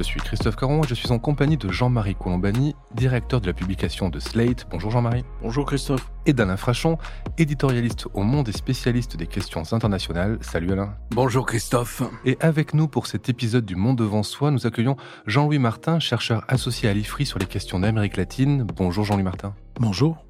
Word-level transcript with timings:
Je 0.00 0.04
suis 0.04 0.20
Christophe 0.20 0.56
Caron 0.56 0.82
et 0.82 0.88
je 0.88 0.94
suis 0.94 1.12
en 1.12 1.18
compagnie 1.18 1.58
de 1.58 1.68
Jean-Marie 1.68 2.14
Colombani, 2.14 2.74
directeur 2.94 3.42
de 3.42 3.46
la 3.46 3.52
publication 3.52 4.08
de 4.08 4.18
Slate. 4.18 4.66
Bonjour 4.70 4.90
Jean-Marie. 4.90 5.26
Bonjour 5.42 5.66
Christophe. 5.66 6.10
Et 6.24 6.32
d'Alain 6.32 6.56
Frachon, 6.56 6.96
éditorialiste 7.36 8.06
au 8.14 8.22
Monde 8.22 8.48
et 8.48 8.52
spécialiste 8.52 9.18
des 9.18 9.26
questions 9.26 9.62
internationales. 9.74 10.38
Salut 10.40 10.72
Alain. 10.72 10.94
Bonjour 11.10 11.44
Christophe. 11.44 12.02
Et 12.24 12.38
avec 12.40 12.72
nous 12.72 12.88
pour 12.88 13.08
cet 13.08 13.28
épisode 13.28 13.66
du 13.66 13.76
Monde 13.76 13.98
devant 13.98 14.22
soi, 14.22 14.50
nous 14.50 14.66
accueillons 14.66 14.96
Jean-Louis 15.26 15.58
Martin, 15.58 15.98
chercheur 15.98 16.46
associé 16.48 16.88
à 16.88 16.94
l'IFRI 16.94 17.26
sur 17.26 17.38
les 17.38 17.44
questions 17.44 17.78
d'Amérique 17.78 18.16
latine. 18.16 18.66
Bonjour 18.74 19.04
Jean-Louis 19.04 19.24
Martin. 19.24 19.54
Bonjour. 19.78 20.29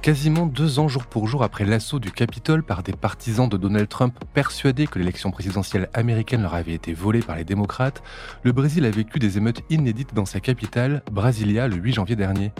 Quasiment 0.00 0.46
deux 0.46 0.78
ans 0.78 0.86
jour 0.86 1.06
pour 1.06 1.26
jour 1.26 1.42
après 1.42 1.64
l'assaut 1.64 1.98
du 1.98 2.12
Capitole 2.12 2.62
par 2.62 2.84
des 2.84 2.92
partisans 2.92 3.48
de 3.48 3.56
Donald 3.56 3.88
Trump 3.88 4.14
persuadés 4.32 4.86
que 4.86 4.98
l'élection 4.98 5.32
présidentielle 5.32 5.90
américaine 5.92 6.42
leur 6.42 6.54
avait 6.54 6.72
été 6.72 6.94
volée 6.94 7.20
par 7.20 7.34
les 7.34 7.44
démocrates, 7.44 8.02
le 8.44 8.52
Brésil 8.52 8.86
a 8.86 8.90
vécu 8.90 9.18
des 9.18 9.38
émeutes 9.38 9.62
inédites 9.70 10.14
dans 10.14 10.24
sa 10.24 10.38
capitale, 10.38 11.02
Brasilia, 11.10 11.66
le 11.66 11.76
8 11.76 11.94
janvier 11.94 12.16
dernier. 12.16 12.52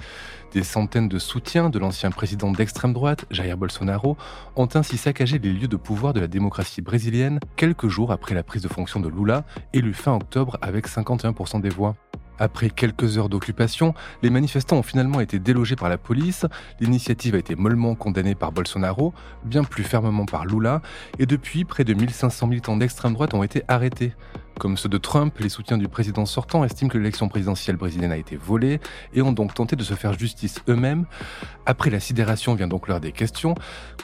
Des 0.53 0.65
centaines 0.65 1.09
de 1.09 1.19
soutiens 1.19 1.71
de 1.71 1.79
l'ancien 1.79 2.11
président 2.11 2.51
d'extrême 2.51 2.93
droite, 2.93 3.25
Jair 3.31 3.57
Bolsonaro, 3.57 4.17
ont 4.57 4.69
ainsi 4.75 4.97
saccagé 4.97 5.39
les 5.39 5.53
lieux 5.53 5.69
de 5.69 5.77
pouvoir 5.77 6.15
de 6.15 6.21
la 6.21 6.29
démocratie 6.29 6.83
brésilienne 6.83 7.39
quelques 7.57 7.89
jours 7.89 8.11
après 8.11 8.35
la 8.35 8.43
prise 8.43 8.63
de 8.63 8.69
fonction 8.69 8.99
de 8.99 9.09
Lula, 9.09 9.45
élu 9.73 9.95
fin 9.95 10.13
octobre 10.13 10.59
avec 10.61 10.89
51% 10.89 11.61
des 11.61 11.71
voix. 11.71 11.95
Après 12.39 12.71
quelques 12.71 13.19
heures 13.19 13.29
d'occupation, 13.29 13.95
les 14.23 14.31
manifestants 14.31 14.77
ont 14.77 14.83
finalement 14.83 15.21
été 15.21 15.39
délogés 15.39 15.77
par 15.77 15.89
la 15.89 15.99
police, 15.99 16.47
l'initiative 16.81 17.35
a 17.35 17.39
été 17.39 17.57
mollement 17.57 17.95
condamnée 17.95 18.35
par 18.35 18.53
Bolsonaro, 18.53 19.13
bien 19.45 19.65
plus 19.65 19.85
fermement 19.85 20.27
par 20.27 20.47
Lula, 20.47 20.83
et 21.19 21.27
depuis, 21.27 21.65
près 21.65 21.85
de 21.85 21.95
1500 21.95 22.47
militants 22.47 22.77
d'extrême 22.77 23.15
droite 23.15 23.35
ont 23.35 23.43
été 23.43 23.63
arrêtés. 23.69 24.15
Comme 24.59 24.77
ceux 24.77 24.89
de 24.89 24.99
Trump, 24.99 25.39
les 25.39 25.49
soutiens 25.49 25.79
du 25.79 25.87
président 25.87 26.27
sortant 26.27 26.65
estiment 26.65 26.91
que 26.91 26.99
l'élection 26.99 27.29
présidentielle 27.29 27.77
brésilienne 27.77 28.11
a 28.11 28.17
été 28.17 28.35
volée 28.35 28.81
et 29.15 29.23
ont 29.23 29.31
donc 29.31 29.55
tenté 29.55 29.77
de 29.77 29.85
se 29.85 29.95
faire 29.95 30.19
justice 30.19 30.61
eux-mêmes. 30.69 31.07
Après 31.65 31.91
la 31.91 32.01
sidération 32.01 32.57
vient 32.57 32.67
donc 32.67 32.89
l'heure 32.89 33.01
des 33.01 33.13
questions. 33.13 33.55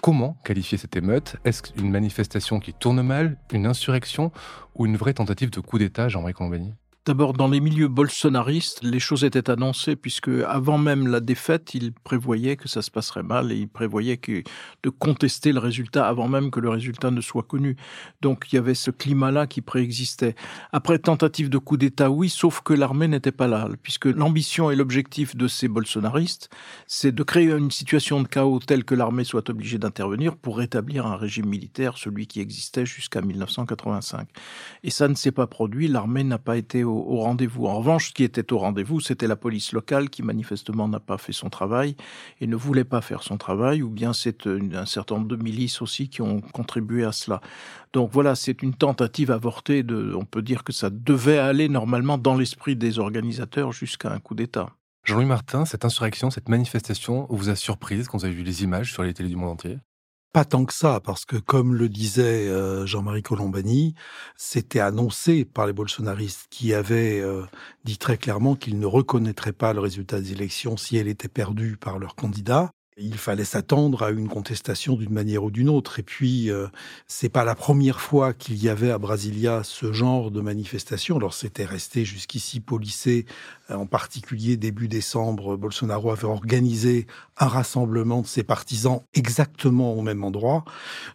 Comment 0.00 0.36
qualifier 0.44 0.78
cette 0.78 0.94
émeute? 0.94 1.36
Est-ce 1.44 1.62
une 1.76 1.90
manifestation 1.90 2.60
qui 2.60 2.72
tourne 2.72 3.02
mal, 3.02 3.36
une 3.52 3.66
insurrection 3.66 4.30
ou 4.76 4.86
une 4.86 4.96
vraie 4.96 5.14
tentative 5.14 5.50
de 5.50 5.58
coup 5.58 5.78
d'État, 5.78 6.08
Jean-Marie 6.08 6.34
Colombani? 6.34 6.74
D'abord, 7.06 7.34
dans 7.34 7.48
les 7.48 7.60
milieux 7.60 7.88
bolsonaristes, 7.88 8.82
les 8.82 8.98
choses 8.98 9.24
étaient 9.24 9.50
annoncées 9.50 9.94
puisque 9.94 10.30
avant 10.48 10.78
même 10.78 11.06
la 11.06 11.20
défaite, 11.20 11.74
ils 11.74 11.92
prévoyaient 11.92 12.56
que 12.56 12.66
ça 12.66 12.80
se 12.80 12.90
passerait 12.90 13.22
mal 13.22 13.52
et 13.52 13.56
ils 13.56 13.68
prévoyaient 13.68 14.16
que 14.16 14.42
de 14.82 14.88
contester 14.88 15.52
le 15.52 15.58
résultat 15.58 16.08
avant 16.08 16.28
même 16.28 16.50
que 16.50 16.60
le 16.60 16.70
résultat 16.70 17.10
ne 17.10 17.20
soit 17.20 17.42
connu. 17.42 17.76
Donc 18.22 18.46
il 18.50 18.56
y 18.56 18.58
avait 18.58 18.74
ce 18.74 18.90
climat-là 18.90 19.46
qui 19.46 19.60
préexistait. 19.60 20.34
Après 20.72 20.98
tentative 20.98 21.50
de 21.50 21.58
coup 21.58 21.76
d'État, 21.76 22.08
oui, 22.10 22.30
sauf 22.30 22.62
que 22.62 22.72
l'armée 22.72 23.06
n'était 23.06 23.32
pas 23.32 23.48
là, 23.48 23.68
puisque 23.82 24.06
l'ambition 24.06 24.70
et 24.70 24.76
l'objectif 24.76 25.36
de 25.36 25.46
ces 25.46 25.68
bolsonaristes, 25.68 26.48
c'est 26.86 27.12
de 27.12 27.22
créer 27.22 27.50
une 27.50 27.70
situation 27.70 28.22
de 28.22 28.28
chaos 28.28 28.60
telle 28.60 28.84
que 28.84 28.94
l'armée 28.94 29.24
soit 29.24 29.50
obligée 29.50 29.76
d'intervenir 29.76 30.36
pour 30.36 30.56
rétablir 30.56 31.04
un 31.04 31.16
régime 31.16 31.50
militaire, 31.50 31.98
celui 31.98 32.26
qui 32.26 32.40
existait 32.40 32.86
jusqu'à 32.86 33.20
1985. 33.20 34.26
Et 34.84 34.90
ça 34.90 35.06
ne 35.06 35.14
s'est 35.14 35.32
pas 35.32 35.46
produit. 35.46 35.86
L'armée 35.86 36.24
n'a 36.24 36.38
pas 36.38 36.56
été 36.56 36.82
au, 36.94 37.20
rendez-vous. 37.20 37.66
En 37.66 37.78
revanche, 37.78 38.08
ce 38.08 38.12
qui 38.12 38.24
était 38.24 38.52
au 38.52 38.58
rendez-vous, 38.58 39.00
c'était 39.00 39.26
la 39.26 39.36
police 39.36 39.72
locale 39.72 40.10
qui 40.10 40.22
manifestement 40.22 40.88
n'a 40.88 41.00
pas 41.00 41.18
fait 41.18 41.32
son 41.32 41.50
travail 41.50 41.96
et 42.40 42.46
ne 42.46 42.56
voulait 42.56 42.84
pas 42.84 43.00
faire 43.00 43.22
son 43.22 43.36
travail, 43.36 43.82
ou 43.82 43.90
bien 43.90 44.12
c'est 44.12 44.46
un 44.46 44.86
certain 44.86 45.16
nombre 45.16 45.28
de 45.28 45.36
milices 45.36 45.82
aussi 45.82 46.08
qui 46.08 46.22
ont 46.22 46.40
contribué 46.40 47.04
à 47.04 47.12
cela. 47.12 47.40
Donc 47.92 48.10
voilà, 48.12 48.34
c'est 48.34 48.62
une 48.62 48.74
tentative 48.74 49.30
avortée 49.30 49.84
on 50.14 50.24
peut 50.24 50.42
dire 50.42 50.64
que 50.64 50.72
ça 50.72 50.90
devait 50.90 51.38
aller 51.38 51.68
normalement 51.68 52.18
dans 52.18 52.36
l'esprit 52.36 52.76
des 52.76 52.98
organisateurs 52.98 53.72
jusqu'à 53.72 54.12
un 54.12 54.18
coup 54.18 54.34
d'État. 54.34 54.70
Jean-Louis 55.04 55.26
Martin, 55.26 55.64
cette 55.64 55.84
insurrection, 55.84 56.30
cette 56.30 56.48
manifestation 56.48 57.26
vous 57.28 57.50
a 57.50 57.56
surprise 57.56 58.08
quand 58.08 58.18
vous 58.18 58.24
avez 58.24 58.34
vu 58.34 58.42
les 58.42 58.62
images 58.62 58.92
sur 58.92 59.02
les 59.02 59.12
télés 59.12 59.28
du 59.28 59.36
monde 59.36 59.50
entier? 59.50 59.78
Pas 60.34 60.44
tant 60.44 60.64
que 60.64 60.74
ça, 60.74 60.98
parce 60.98 61.24
que 61.24 61.36
comme 61.36 61.76
le 61.76 61.88
disait 61.88 62.48
euh, 62.48 62.86
Jean-Marie 62.86 63.22
Colombani, 63.22 63.94
c'était 64.36 64.80
annoncé 64.80 65.44
par 65.44 65.64
les 65.68 65.72
bolsonaristes 65.72 66.48
qui 66.50 66.74
avaient 66.74 67.20
euh, 67.20 67.44
dit 67.84 67.98
très 67.98 68.18
clairement 68.18 68.56
qu'ils 68.56 68.80
ne 68.80 68.86
reconnaîtraient 68.86 69.52
pas 69.52 69.72
le 69.72 69.78
résultat 69.78 70.20
des 70.20 70.32
élections 70.32 70.76
si 70.76 70.96
elle 70.96 71.06
était 71.06 71.28
perdue 71.28 71.76
par 71.76 72.00
leur 72.00 72.16
candidat. 72.16 72.72
Il 72.96 73.18
fallait 73.18 73.44
s'attendre 73.44 74.04
à 74.04 74.12
une 74.12 74.28
contestation 74.28 74.94
d'une 74.94 75.12
manière 75.12 75.42
ou 75.42 75.50
d'une 75.50 75.68
autre. 75.68 75.98
Et 75.98 76.04
puis, 76.04 76.48
euh, 76.48 76.68
c'est 77.08 77.28
pas 77.28 77.44
la 77.44 77.56
première 77.56 78.00
fois 78.00 78.32
qu'il 78.32 78.62
y 78.62 78.68
avait 78.68 78.92
à 78.92 78.98
Brasilia 78.98 79.62
ce 79.64 79.92
genre 79.92 80.30
de 80.30 80.40
manifestation. 80.40 81.16
Alors, 81.16 81.34
c'était 81.34 81.64
resté 81.64 82.04
jusqu'ici 82.04 82.60
policé. 82.60 83.26
Euh, 83.70 83.74
en 83.74 83.86
particulier, 83.86 84.56
début 84.56 84.86
décembre, 84.86 85.56
Bolsonaro 85.56 86.12
avait 86.12 86.28
organisé 86.28 87.08
un 87.36 87.48
rassemblement 87.48 88.20
de 88.20 88.28
ses 88.28 88.44
partisans 88.44 89.02
exactement 89.12 89.94
au 89.94 90.02
même 90.02 90.22
endroit. 90.22 90.64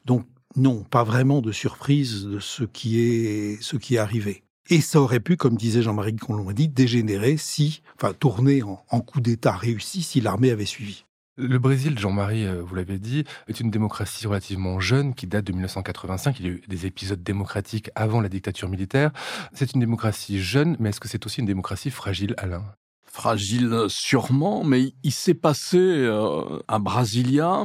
Donc, 0.04 0.26
non, 0.58 0.84
pas 0.84 1.06
vraiment 1.06 1.42
de 1.42 1.54
surprise 1.54 2.26
de 2.26 2.40
ce 2.40 2.66
qui 2.66 3.00
est, 3.00 3.62
ce 3.62 3.78
qui 3.78 3.96
est 3.96 4.00
arrivé. 4.00 4.44
Et 4.70 4.82
ça 4.82 5.00
aurait 5.00 5.22
pu, 5.22 5.38
comme 5.38 5.56
disait 5.56 5.82
Jean-Marie 5.82 6.14
dit, 6.54 6.68
dégénérer 6.68 7.38
si, 7.38 7.82
enfin, 7.96 8.14
tourner 8.14 8.64
en 8.64 9.00
coup 9.00 9.22
d'État 9.22 9.54
réussi 9.54 10.02
si 10.04 10.20
l'armée 10.20 10.52
avait 10.52 10.66
suivi. 10.66 11.06
Le 11.40 11.58
Brésil, 11.58 11.98
Jean-Marie, 11.98 12.46
euh, 12.46 12.62
vous 12.62 12.76
l'avez 12.76 13.00
dit, 13.00 13.24
est 13.48 13.62
une 13.62 13.72
démocratie 13.72 14.28
relativement 14.28 14.82
jeune 14.82 15.16
qui 15.16 15.26
date 15.26 15.46
de 15.46 15.54
1985. 15.54 16.38
Il 16.40 16.46
y 16.46 16.50
a 16.50 16.52
eu 16.52 16.62
des 16.68 16.86
épisodes 16.86 17.24
démocratiques 17.24 17.90
avant 17.96 18.20
la 18.20 18.28
dictature 18.28 18.68
militaire. 18.68 19.12
C'est 19.54 19.74
une 19.74 19.80
démocratie 19.80 20.42
jeune, 20.42 20.76
mais 20.82 20.90
est-ce 20.90 21.00
que 21.00 21.08
c'est 21.08 21.26
aussi 21.26 21.40
une 21.40 21.46
démocratie 21.46 21.92
fragile, 21.92 22.36
Alain? 22.38 22.66
Fragile 23.06 23.86
sûrement, 23.88 24.66
mais 24.66 24.94
il 25.04 25.14
s'est 25.14 25.34
passé 25.34 25.78
euh, 25.78 26.60
à 26.68 26.78
Brasilia 26.78 27.64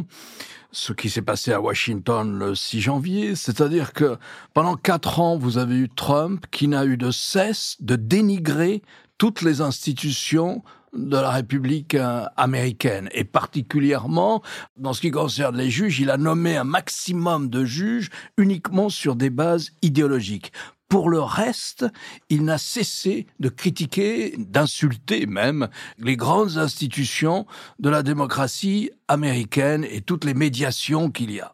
ce 0.70 0.92
qui 0.92 1.08
s'est 1.08 1.22
passé 1.22 1.52
à 1.52 1.60
Washington 1.60 2.36
le 2.36 2.56
6 2.56 2.80
janvier, 2.80 3.36
c'est-à-dire 3.36 3.92
que 3.92 4.18
pendant 4.54 4.74
quatre 4.74 5.20
ans, 5.20 5.36
vous 5.36 5.56
avez 5.56 5.76
eu 5.76 5.88
Trump 5.88 6.46
qui 6.50 6.66
n'a 6.66 6.84
eu 6.84 6.96
de 6.96 7.12
cesse 7.12 7.76
de 7.78 7.94
dénigrer 7.94 8.82
toutes 9.16 9.42
les 9.42 9.60
institutions 9.60 10.64
de 10.94 11.16
la 11.16 11.30
République 11.30 11.94
euh, 11.94 12.24
américaine. 12.36 13.08
Et 13.12 13.24
particulièrement, 13.24 14.42
dans 14.76 14.92
ce 14.92 15.00
qui 15.00 15.10
concerne 15.10 15.56
les 15.56 15.70
juges, 15.70 16.00
il 16.00 16.10
a 16.10 16.16
nommé 16.16 16.56
un 16.56 16.64
maximum 16.64 17.48
de 17.48 17.64
juges 17.64 18.10
uniquement 18.36 18.88
sur 18.88 19.16
des 19.16 19.30
bases 19.30 19.70
idéologiques. 19.82 20.52
Pour 20.88 21.08
le 21.08 21.20
reste, 21.20 21.86
il 22.28 22.44
n'a 22.44 22.58
cessé 22.58 23.26
de 23.40 23.48
critiquer, 23.48 24.34
d'insulter 24.38 25.26
même 25.26 25.68
les 25.98 26.16
grandes 26.16 26.56
institutions 26.58 27.46
de 27.80 27.90
la 27.90 28.02
démocratie 28.02 28.90
américaine 29.08 29.84
et 29.90 30.02
toutes 30.02 30.24
les 30.24 30.34
médiations 30.34 31.10
qu'il 31.10 31.32
y 31.32 31.40
a. 31.40 31.52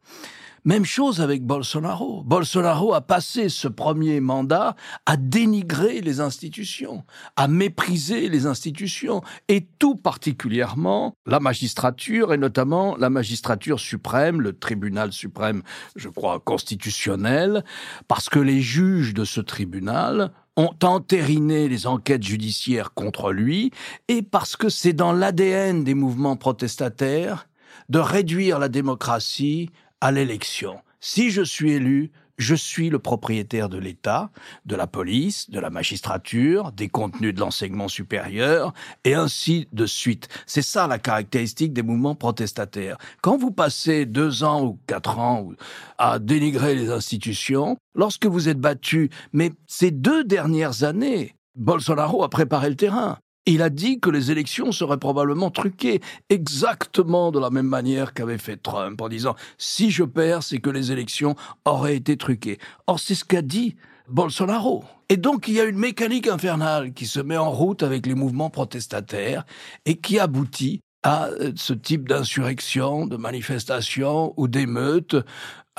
Même 0.64 0.84
chose 0.84 1.22
avec 1.22 1.42
Bolsonaro. 1.42 2.22
Bolsonaro 2.22 2.92
a 2.92 3.00
passé 3.00 3.48
ce 3.48 3.66
premier 3.66 4.20
mandat 4.20 4.76
à 5.06 5.16
dénigrer 5.16 6.02
les 6.02 6.20
institutions, 6.20 7.04
à 7.36 7.48
mépriser 7.48 8.28
les 8.28 8.44
institutions, 8.44 9.22
et 9.48 9.66
tout 9.78 9.96
particulièrement 9.96 11.14
la 11.24 11.40
magistrature, 11.40 12.34
et 12.34 12.38
notamment 12.38 12.94
la 12.96 13.08
magistrature 13.08 13.80
suprême, 13.80 14.42
le 14.42 14.52
tribunal 14.52 15.12
suprême, 15.12 15.62
je 15.96 16.10
crois, 16.10 16.40
constitutionnel, 16.40 17.64
parce 18.06 18.28
que 18.28 18.38
les 18.38 18.60
juges 18.60 19.14
de 19.14 19.24
ce 19.24 19.40
tribunal 19.40 20.30
ont 20.56 20.74
entériné 20.82 21.68
les 21.68 21.86
enquêtes 21.86 22.22
judiciaires 22.22 22.92
contre 22.92 23.32
lui, 23.32 23.70
et 24.08 24.20
parce 24.20 24.56
que 24.56 24.68
c'est 24.68 24.92
dans 24.92 25.12
l'ADN 25.12 25.84
des 25.84 25.94
mouvements 25.94 26.36
protestataires 26.36 27.46
de 27.88 27.98
réduire 27.98 28.58
la 28.58 28.68
démocratie 28.68 29.70
à 30.00 30.12
l'élection. 30.12 30.80
Si 31.00 31.30
je 31.30 31.42
suis 31.42 31.72
élu, 31.72 32.10
je 32.40 32.54
suis 32.54 32.88
le 32.88 32.98
propriétaire 32.98 33.68
de 33.68 33.76
l'État, 33.76 34.30
de 34.64 34.74
la 34.74 34.86
police, 34.86 35.50
de 35.50 35.60
la 35.60 35.68
magistrature, 35.68 36.72
des 36.72 36.88
contenus 36.88 37.34
de 37.34 37.40
l'enseignement 37.40 37.88
supérieur, 37.88 38.72
et 39.04 39.14
ainsi 39.14 39.68
de 39.72 39.84
suite. 39.84 40.28
C'est 40.46 40.62
ça 40.62 40.86
la 40.86 40.98
caractéristique 40.98 41.74
des 41.74 41.82
mouvements 41.82 42.14
protestataires. 42.14 42.96
Quand 43.20 43.36
vous 43.36 43.50
passez 43.50 44.06
deux 44.06 44.42
ans 44.42 44.64
ou 44.64 44.78
quatre 44.86 45.18
ans 45.18 45.50
à 45.98 46.18
dénigrer 46.18 46.74
les 46.74 46.90
institutions, 46.90 47.76
lorsque 47.94 48.26
vous 48.26 48.48
êtes 48.48 48.60
battu, 48.60 49.10
mais 49.34 49.52
ces 49.66 49.90
deux 49.90 50.24
dernières 50.24 50.82
années, 50.82 51.34
Bolsonaro 51.56 52.24
a 52.24 52.30
préparé 52.30 52.70
le 52.70 52.76
terrain. 52.76 53.18
Il 53.50 53.62
a 53.62 53.68
dit 53.68 53.98
que 53.98 54.10
les 54.10 54.30
élections 54.30 54.70
seraient 54.70 54.96
probablement 54.96 55.50
truquées, 55.50 56.00
exactement 56.28 57.32
de 57.32 57.40
la 57.40 57.50
même 57.50 57.66
manière 57.66 58.14
qu'avait 58.14 58.38
fait 58.38 58.56
Trump, 58.56 59.02
en 59.02 59.08
disant 59.08 59.34
si 59.58 59.90
je 59.90 60.04
perds, 60.04 60.44
c'est 60.44 60.60
que 60.60 60.70
les 60.70 60.92
élections 60.92 61.34
auraient 61.64 61.96
été 61.96 62.16
truquées. 62.16 62.58
Or, 62.86 63.00
c'est 63.00 63.16
ce 63.16 63.24
qu'a 63.24 63.42
dit 63.42 63.74
Bolsonaro. 64.08 64.84
Et 65.08 65.16
donc, 65.16 65.48
il 65.48 65.54
y 65.54 65.60
a 65.60 65.64
une 65.64 65.78
mécanique 65.80 66.28
infernale 66.28 66.92
qui 66.92 67.06
se 67.06 67.18
met 67.18 67.36
en 67.36 67.50
route 67.50 67.82
avec 67.82 68.06
les 68.06 68.14
mouvements 68.14 68.50
protestataires 68.50 69.44
et 69.84 69.96
qui 69.96 70.20
aboutit 70.20 70.80
à 71.02 71.26
euh, 71.30 71.50
ce 71.56 71.72
type 71.72 72.08
d'insurrection, 72.08 73.06
de 73.06 73.16
manifestation 73.16 74.32
ou 74.36 74.46
d'émeute 74.46 75.16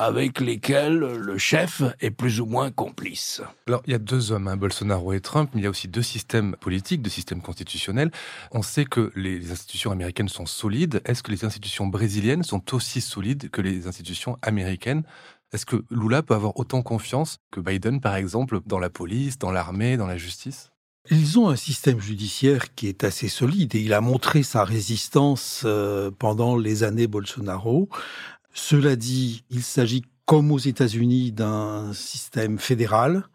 avec 0.01 0.39
lesquels 0.39 0.98
le 0.98 1.38
chef 1.38 1.83
est 2.00 2.09
plus 2.09 2.42
ou 2.42 2.48
moins 2.48 2.71
complice. 2.71 3.44
Alors, 3.68 3.83
il 3.86 3.92
y 3.92 3.94
a 3.95 4.00
deux 4.00 4.31
hommes, 4.31 4.48
hein, 4.48 4.57
Bolsonaro 4.57 5.13
et 5.13 5.19
Trump, 5.21 5.51
mais 5.53 5.62
il 5.62 5.63
y 5.63 5.68
a 5.68 5.69
aussi 5.69 5.88
deux 5.88 6.01
systèmes 6.01 6.56
politiques, 6.59 7.03
deux 7.03 7.12
systèmes 7.12 7.42
constitutionnels. 7.42 8.09
On 8.51 8.63
sait 8.63 8.86
que 8.86 9.12
les 9.15 9.51
institutions 9.51 9.92
américaines 9.92 10.27
sont 10.27 10.48
solides. 10.48 11.03
Est-ce 11.06 11.21
que 11.21 11.30
les 11.30 11.45
institutions 11.45 11.86
brésiliennes 11.86 12.42
sont 12.42 12.74
aussi 12.74 13.00
solides 13.00 13.51
que 13.51 13.62
les 13.62 13.86
institutions 13.86 14.39
américaines? 14.42 15.03
Est-ce 15.53 15.68
que 15.68 15.83
Lula 15.92 16.24
peut 16.24 16.33
avoir 16.33 16.57
autant 16.57 16.81
confiance 16.81 17.38
que 17.51 17.59
Biden, 17.59 18.01
par 18.01 18.15
exemple, 18.15 18.59
dans 18.65 18.80
la 18.80 18.89
police, 18.89 19.38
dans 19.38 19.51
l'armée, 19.51 19.98
dans 19.98 20.07
la 20.07 20.18
justice? 20.18 20.71
Ils 21.12 21.38
ont 21.38 21.50
un 21.50 21.56
système 21.56 22.00
judiciaire 22.00 22.74
qui 22.74 22.88
est 22.88 23.03
assez 23.03 23.27
solide 23.27 23.75
et 23.75 23.81
il 23.81 23.94
a 23.94 24.01
montré 24.01 24.42
sa 24.42 24.63
résistance 24.63 25.63
euh, 25.65 26.09
pendant 26.18 26.57
les 26.57 26.83
années 26.83 27.07
Bolsonaro. 27.07 27.89
Cela 28.53 28.95
dit, 28.95 29.44
il 29.50 29.63
s'agit, 29.63 30.03
comme 30.25 30.51
aux 30.51 30.59
États-Unis, 30.59 31.31
d'un 31.31 31.94
système 31.94 32.59
fédéral. 32.59 33.27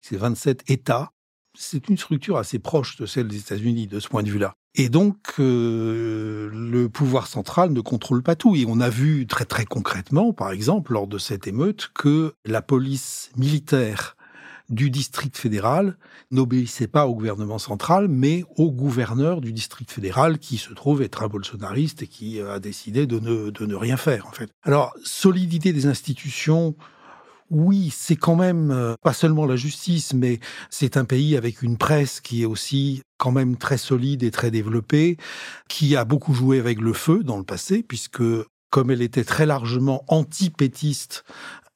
C'est 0.00 0.16
27 0.16 0.70
États. 0.70 1.10
C'est 1.58 1.88
une 1.88 1.96
structure 1.96 2.36
assez 2.36 2.58
proche 2.58 2.96
de 2.96 3.06
celle 3.06 3.28
des 3.28 3.38
États-Unis 3.38 3.86
de 3.86 4.00
ce 4.00 4.08
point 4.08 4.22
de 4.22 4.30
vue-là. 4.30 4.54
Et 4.74 4.90
donc, 4.90 5.16
euh, 5.38 6.50
le 6.52 6.88
pouvoir 6.90 7.26
central 7.28 7.72
ne 7.72 7.80
contrôle 7.80 8.22
pas 8.22 8.36
tout. 8.36 8.54
Et 8.54 8.66
on 8.68 8.80
a 8.80 8.90
vu 8.90 9.26
très 9.26 9.46
très 9.46 9.64
concrètement, 9.64 10.34
par 10.34 10.50
exemple, 10.50 10.92
lors 10.92 11.06
de 11.06 11.16
cette 11.16 11.46
émeute, 11.46 11.90
que 11.94 12.34
la 12.44 12.60
police 12.60 13.30
militaire 13.36 14.15
du 14.68 14.90
district 14.90 15.36
fédéral 15.36 15.96
n'obéissait 16.30 16.88
pas 16.88 17.06
au 17.06 17.14
gouvernement 17.14 17.58
central, 17.58 18.08
mais 18.08 18.44
au 18.56 18.72
gouverneur 18.72 19.40
du 19.40 19.52
district 19.52 19.90
fédéral 19.90 20.38
qui 20.38 20.56
se 20.56 20.72
trouve 20.72 21.02
être 21.02 21.22
un 21.22 21.28
bolsonariste 21.28 22.02
et 22.02 22.06
qui 22.06 22.40
a 22.40 22.58
décidé 22.58 23.06
de 23.06 23.18
ne, 23.18 23.50
de 23.50 23.66
ne 23.66 23.74
rien 23.74 23.96
faire, 23.96 24.26
en 24.26 24.32
fait. 24.32 24.50
Alors, 24.62 24.94
solidité 25.04 25.72
des 25.72 25.86
institutions, 25.86 26.74
oui, 27.50 27.92
c'est 27.94 28.16
quand 28.16 28.36
même 28.36 28.70
euh, 28.70 28.94
pas 29.02 29.12
seulement 29.12 29.46
la 29.46 29.56
justice, 29.56 30.14
mais 30.14 30.40
c'est 30.70 30.96
un 30.96 31.04
pays 31.04 31.36
avec 31.36 31.62
une 31.62 31.78
presse 31.78 32.20
qui 32.20 32.42
est 32.42 32.46
aussi 32.46 33.02
quand 33.18 33.32
même 33.32 33.56
très 33.56 33.78
solide 33.78 34.22
et 34.22 34.30
très 34.30 34.50
développée, 34.50 35.16
qui 35.68 35.96
a 35.96 36.04
beaucoup 36.04 36.34
joué 36.34 36.58
avec 36.58 36.80
le 36.80 36.92
feu 36.92 37.22
dans 37.22 37.38
le 37.38 37.44
passé, 37.44 37.82
puisque 37.82 38.22
comme 38.70 38.90
elle 38.90 39.02
était 39.02 39.24
très 39.24 39.46
largement 39.46 40.04
anti-pétiste 40.08 41.24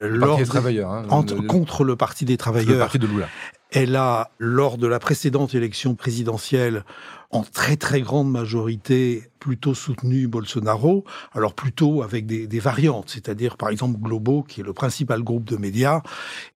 le 0.00 0.44
travailleurs, 0.44 0.91
hein, 0.91 1.06
contre 1.49 1.85
le 1.85 1.97
Parti 1.97 2.25
des 2.25 2.37
travailleurs. 2.37 2.75
Le 2.75 2.79
parti 2.79 2.99
de 2.99 3.06
Lula. 3.06 3.29
Elle 3.70 3.94
a, 3.94 4.31
lors 4.38 4.79
de 4.79 4.87
la 4.87 4.99
précédente 4.99 5.55
élection 5.55 5.94
présidentielle, 5.94 6.85
en 7.31 7.43
très 7.43 7.76
très 7.76 8.00
grande 8.00 8.29
majorité, 8.31 9.31
plutôt 9.38 9.75
soutenu 9.75 10.26
Bolsonaro. 10.26 11.05
Alors 11.32 11.55
plutôt 11.55 12.02
avec 12.02 12.26
des, 12.26 12.49
des 12.49 12.58
variantes, 12.58 13.11
c'est-à-dire 13.11 13.56
par 13.56 13.69
exemple 13.69 14.00
Globo, 14.00 14.43
qui 14.43 14.61
est 14.61 14.64
le 14.64 14.73
principal 14.73 15.23
groupe 15.23 15.44
de 15.44 15.56
médias, 15.56 16.02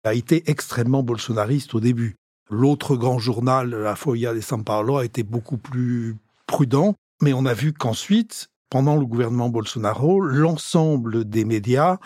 a 0.04 0.14
été 0.16 0.50
extrêmement 0.50 1.04
bolsonariste 1.04 1.76
au 1.76 1.80
début. 1.80 2.16
L'autre 2.50 2.96
grand 2.96 3.20
journal, 3.20 3.70
la 3.70 3.96
Folha 3.96 4.34
de 4.34 4.42
São 4.42 4.64
Paulo, 4.64 4.98
a 4.98 5.06
été 5.06 5.24
beaucoup 5.24 5.58
plus 5.58 6.16
prudent, 6.48 6.96
mais 7.22 7.34
on 7.34 7.46
a 7.46 7.54
vu 7.54 7.74
qu'ensuite, 7.74 8.50
pendant 8.70 8.96
le 8.96 9.06
gouvernement 9.06 9.50
Bolsonaro, 9.50 10.20
l'ensemble 10.20 11.26
des 11.26 11.46
médias 11.46 11.98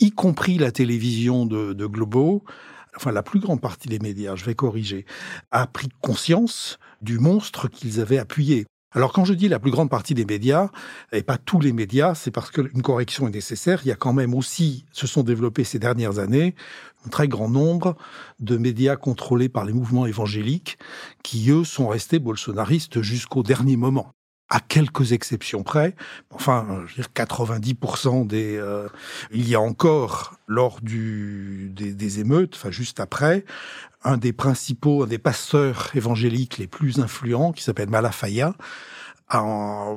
y 0.00 0.10
compris 0.10 0.58
la 0.58 0.70
télévision 0.70 1.46
de, 1.46 1.86
Globo, 1.86 2.44
enfin 2.96 3.12
la 3.12 3.22
plus 3.22 3.40
grande 3.40 3.60
partie 3.60 3.88
des 3.88 3.98
médias, 3.98 4.36
je 4.36 4.44
vais 4.44 4.54
corriger, 4.54 5.06
a 5.50 5.66
pris 5.66 5.88
conscience 6.00 6.78
du 7.02 7.18
monstre 7.18 7.68
qu'ils 7.68 8.00
avaient 8.00 8.18
appuyé. 8.18 8.66
Alors 8.92 9.12
quand 9.12 9.26
je 9.26 9.34
dis 9.34 9.48
la 9.48 9.58
plus 9.58 9.70
grande 9.70 9.90
partie 9.90 10.14
des 10.14 10.24
médias, 10.24 10.70
et 11.12 11.22
pas 11.22 11.36
tous 11.36 11.60
les 11.60 11.72
médias, 11.72 12.14
c'est 12.14 12.30
parce 12.30 12.50
qu'une 12.50 12.82
correction 12.82 13.28
est 13.28 13.32
nécessaire. 13.32 13.80
Il 13.84 13.88
y 13.88 13.92
a 13.92 13.96
quand 13.96 14.14
même 14.14 14.34
aussi, 14.34 14.86
se 14.92 15.06
sont 15.06 15.22
développés 15.22 15.64
ces 15.64 15.78
dernières 15.78 16.18
années, 16.18 16.54
un 17.04 17.10
très 17.10 17.28
grand 17.28 17.50
nombre 17.50 17.96
de 18.40 18.56
médias 18.56 18.96
contrôlés 18.96 19.50
par 19.50 19.66
les 19.66 19.74
mouvements 19.74 20.06
évangéliques 20.06 20.78
qui, 21.22 21.50
eux, 21.50 21.64
sont 21.64 21.86
restés 21.86 22.18
bolsonaristes 22.18 23.02
jusqu'au 23.02 23.42
dernier 23.42 23.76
moment 23.76 24.10
à 24.50 24.60
quelques 24.60 25.12
exceptions 25.12 25.62
près. 25.62 25.94
Enfin, 26.30 26.66
je 26.86 26.96
veux 26.96 27.02
dire 27.02 27.08
90% 27.14 28.26
des. 28.26 28.56
Euh, 28.56 28.88
il 29.30 29.48
y 29.48 29.54
a 29.54 29.60
encore 29.60 30.38
lors 30.46 30.80
du 30.80 31.70
des, 31.74 31.92
des, 31.92 32.20
émeutes, 32.20 32.54
enfin 32.56 32.70
juste 32.70 33.00
après, 33.00 33.44
un 34.04 34.16
des 34.16 34.32
principaux, 34.32 35.02
un 35.02 35.06
des 35.06 35.18
pasteurs 35.18 35.90
évangéliques 35.94 36.58
les 36.58 36.66
plus 36.66 36.98
influents, 36.98 37.52
qui 37.52 37.62
s'appelle 37.62 37.90
Malafaya, 37.90 38.54
a 39.28 39.96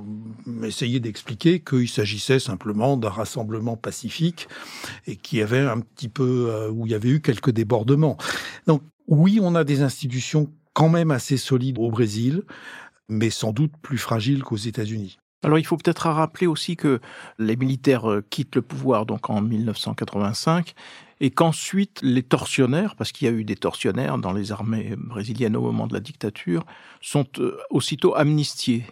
essayé 0.64 1.00
d'expliquer 1.00 1.62
qu'il 1.62 1.88
s'agissait 1.88 2.40
simplement 2.40 2.98
d'un 2.98 3.10
rassemblement 3.10 3.78
pacifique 3.78 4.50
et 5.08 5.16
qu'il 5.16 5.40
y 5.40 5.42
avait 5.42 5.60
un 5.60 5.80
petit 5.80 6.10
peu 6.10 6.48
euh, 6.50 6.70
où 6.70 6.86
il 6.86 6.92
y 6.92 6.96
avait 6.96 7.10
eu 7.10 7.22
quelques 7.22 7.52
débordements. 7.52 8.18
Donc 8.68 8.82
oui, 9.08 9.40
on 9.42 9.56
a 9.56 9.64
des 9.64 9.82
institutions 9.82 10.52
quand 10.74 10.90
même 10.90 11.12
assez 11.12 11.38
solides 11.38 11.78
au 11.80 11.90
Brésil 11.90 12.44
mais 13.10 13.30
sans 13.30 13.52
doute 13.52 13.74
plus 13.82 13.98
fragile 13.98 14.44
qu'aux 14.44 14.58
États-Unis. 14.58 15.18
Alors 15.44 15.58
il 15.58 15.66
faut 15.66 15.78
peut-être 15.78 16.08
rappeler 16.08 16.46
aussi 16.46 16.76
que 16.76 17.00
les 17.40 17.56
militaires 17.56 18.10
euh, 18.10 18.24
quittent 18.30 18.56
le 18.56 18.62
pouvoir 18.62 19.06
donc 19.06 19.30
en 19.30 19.42
1985 19.42 20.74
et 21.20 21.32
qu'ensuite 21.32 22.00
les 22.04 22.24
tortionnaires, 22.24 22.96
parce 22.96 23.12
qu'il 23.12 23.28
y 23.28 23.32
a 23.32 23.34
eu 23.34 23.44
des 23.44 23.56
tortionnaires 23.56 24.18
dans 24.18 24.34
les 24.34 24.52
armées 24.52 24.96
brésiliennes 24.98 25.56
au 25.56 25.62
moment 25.62 25.88
de 25.88 25.94
la 25.94 26.00
dictature, 26.00 26.64
sont 27.02 27.28
euh, 27.40 27.58
aussitôt 27.72 28.16
amnistiés. 28.16 28.86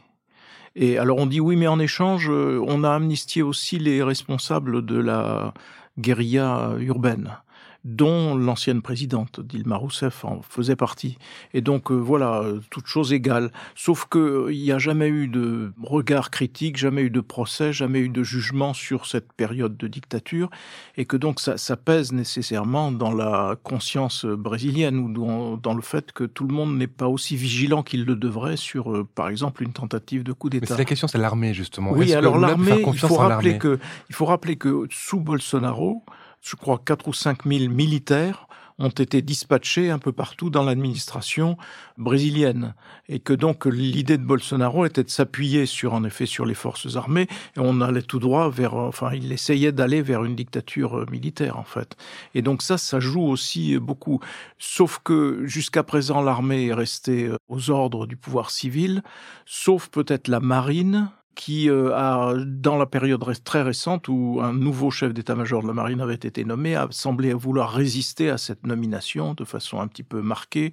Et 0.76 0.98
alors 0.98 1.18
on 1.20 1.28
dit 1.28 1.40
oui, 1.40 1.56
mais 1.56 1.68
en 1.68 1.80
échange, 1.80 2.30
euh, 2.32 2.64
on 2.68 2.84
a 2.84 2.94
amnistié 2.94 3.44
aussi 3.44 3.78
les 3.78 4.02
responsables 4.02 4.84
de 4.86 4.98
la 4.98 5.54
guérilla 6.00 6.74
urbaine 6.80 7.38
dont 7.86 8.36
l'ancienne 8.36 8.82
présidente 8.82 9.40
Dilma 9.40 9.78
Rousseff 9.78 10.26
en 10.26 10.42
faisait 10.42 10.76
partie. 10.76 11.18
Et 11.54 11.62
donc 11.62 11.92
euh, 11.92 11.96
voilà, 11.96 12.44
toute 12.70 12.88
chose 12.88 13.14
égale. 13.14 13.52
Sauf 13.76 14.08
qu'il 14.10 14.22
euh, 14.22 14.52
n'y 14.52 14.72
a 14.72 14.80
jamais 14.80 15.08
eu 15.08 15.28
de 15.28 15.72
regard 15.82 16.30
critique, 16.30 16.78
jamais 16.78 17.04
eu 17.04 17.10
de 17.10 17.22
procès, 17.22 17.72
jamais 17.72 18.00
eu 18.00 18.10
de 18.10 18.24
jugement 18.24 18.74
sur 18.74 19.06
cette 19.06 19.32
période 19.34 19.78
de 19.78 19.88
dictature, 19.88 20.50
et 20.98 21.06
que 21.06 21.18
donc 21.18 21.40
ça, 21.40 21.58
ça 21.58 21.78
pèse 21.78 22.12
nécessairement 22.12 22.92
dans 22.92 23.14
la 23.14 23.56
conscience 23.64 24.26
brésilienne 24.26 24.98
ou 24.98 25.14
dans, 25.14 25.58
dans 25.58 25.74
le 25.74 25.82
fait 25.82 26.12
que 26.12 26.24
tout 26.24 26.46
le 26.46 26.54
monde 26.54 26.78
n'est 26.78 26.88
pas 26.88 27.08
aussi 27.08 27.36
vigilant 27.36 27.84
qu'il 27.84 28.06
le 28.06 28.16
devrait 28.16 28.58
sur, 28.58 28.92
euh, 28.92 29.08
par 29.16 29.30
exemple, 29.30 29.64
une 29.64 29.74
tentative 29.74 30.24
de 30.24 30.34
coup 30.34 30.50
d'État. 30.50 30.68
Mais 30.74 30.78
la 30.78 30.86
question, 30.86 31.08
c'est 31.08 31.18
l'armée 31.18 31.54
justement. 31.54 31.92
Oui, 31.92 32.14
alors 32.14 32.38
l'armée, 32.38 32.84
il 32.86 33.00
faut 33.00 33.16
rappeler 33.16 33.58
que 33.58 33.80
il 34.10 34.16
faut 34.16 34.26
rappeler 34.26 34.56
que 34.58 34.88
sous 34.92 35.20
Bolsonaro, 35.20 36.04
je 36.42 36.56
crois, 36.56 36.82
4 36.84 37.08
ou 37.08 37.14
5 37.14 37.46
000 37.46 37.72
militaires 37.72 38.48
ont 38.80 38.90
été 38.90 39.22
dispatchés 39.22 39.90
un 39.90 40.00
peu 40.00 40.12
partout 40.12 40.50
dans 40.50 40.64
l'administration 40.64 41.58
brésilienne. 41.98 42.74
Et 43.10 43.20
que 43.20 43.34
donc 43.34 43.66
l'idée 43.66 44.18
de 44.18 44.24
Bolsonaro 44.24 44.86
était 44.86 45.04
de 45.04 45.10
s'appuyer 45.10 45.66
sur 45.66 45.94
en 45.94 46.04
effet 46.06 46.26
sur 46.26 46.46
les 46.46 46.54
forces 46.54 46.96
armées 46.96 47.28
et 47.58 47.60
on 47.60 47.82
allait 47.82 48.02
tout 48.02 48.20
droit 48.20 48.50
vers 48.50 48.76
enfin 48.76 49.12
il 49.14 49.32
essayait 49.32 49.74
d'aller 49.74 50.02
vers 50.02 50.24
une 50.24 50.36
dictature 50.36 51.06
militaire 51.12 51.58
en 51.58 51.64
fait. 51.64 51.98
Et 52.34 52.42
donc 52.42 52.62
ça 52.62 52.78
ça 52.78 53.00
joue 53.00 53.24
aussi 53.24 53.78
beaucoup. 53.78 54.22
Sauf 54.58 55.00
que 55.04 55.46
jusqu'à 55.46 55.84
présent 55.84 56.22
l'armée 56.22 56.68
est 56.68 56.74
restée 56.74 57.30
aux 57.50 57.70
ordres 57.70 58.08
du 58.08 58.16
pouvoir 58.16 58.50
civil. 58.50 59.04
Sauf 59.46 59.90
peut-être 59.90 60.30
la 60.30 60.40
marine 60.40 61.10
qui 61.40 61.70
euh, 61.70 61.96
a, 61.96 62.34
dans 62.46 62.76
la 62.76 62.86
période 62.86 63.24
très 63.46 63.62
récente 63.62 64.10
où 64.10 64.42
un 64.44 64.52
nouveau 64.52 64.92
chef 64.92 65.14
d'état-major 65.14 65.62
de 65.62 65.68
la 65.68 65.74
marine 65.74 66.02
avait 66.02 66.16
été 66.16 66.44
nommé, 66.44 66.76
a 66.76 66.90
semblé 66.92 67.32
vouloir 67.32 67.72
résister 67.72 68.30
à 68.30 68.38
cette 68.38 68.68
nomination 68.68 69.36
de 69.36 69.46
façon 69.46 69.80
un 69.80 69.88
petit 69.88 70.04
peu 70.04 70.22
marquée. 70.22 70.72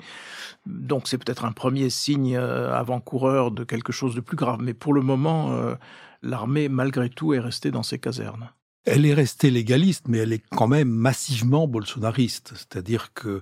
Donc 0.67 1.07
c'est 1.07 1.19
peut-être 1.19 1.45
un 1.45 1.53
premier 1.53 1.89
signe 1.89 2.37
euh, 2.37 2.75
avant-coureur 2.75 3.53
de 3.53 3.63
quelque 3.63 3.93
chose 3.93 4.17
de 4.17 4.21
plus 4.21 4.37
grave. 4.37 4.59
Mais 4.61 4.75
pour 4.75 4.93
le 4.93 5.03
moment, 5.03 5.53
euh, 5.53 5.77
l'armée, 6.23 6.69
malgré 6.69 7.11
tout, 7.11 7.33
est 7.33 7.39
restée 7.39 7.71
dans 7.71 7.85
ses 7.85 8.01
casernes. 8.01 8.51
Elle 8.87 9.07
est 9.07 9.15
restée 9.15 9.53
légaliste, 9.53 10.09
mais 10.09 10.19
elle 10.19 10.33
est 10.33 10.43
quand 10.51 10.67
même 10.67 10.89
massivement 10.89 11.69
bolsonariste. 11.69 12.55
C'est-à-dire 12.57 13.13
que 13.15 13.41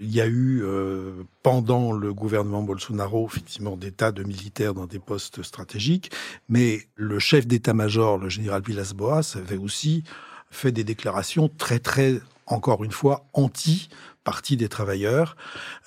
il 0.00 0.10
y 0.10 0.20
a 0.20 0.26
eu, 0.26 0.62
euh, 0.62 1.24
pendant 1.42 1.92
le 1.92 2.14
gouvernement 2.14 2.62
Bolsonaro, 2.62 3.26
effectivement, 3.26 3.76
des 3.76 3.92
tas 3.92 4.12
de 4.12 4.22
militaires 4.22 4.72
dans 4.72 4.86
des 4.86 4.98
postes 4.98 5.42
stratégiques, 5.42 6.10
mais 6.48 6.88
le 6.96 7.18
chef 7.18 7.46
d'état-major, 7.46 8.16
le 8.18 8.30
général 8.30 8.62
Villas-Boas, 8.66 9.36
avait 9.36 9.58
aussi 9.58 10.02
fait 10.50 10.72
des 10.72 10.84
déclarations 10.84 11.48
très, 11.48 11.78
très, 11.78 12.20
encore 12.46 12.82
une 12.82 12.92
fois, 12.92 13.26
anti 13.34 13.88
Parti 14.22 14.58
des 14.58 14.68
travailleurs. 14.68 15.34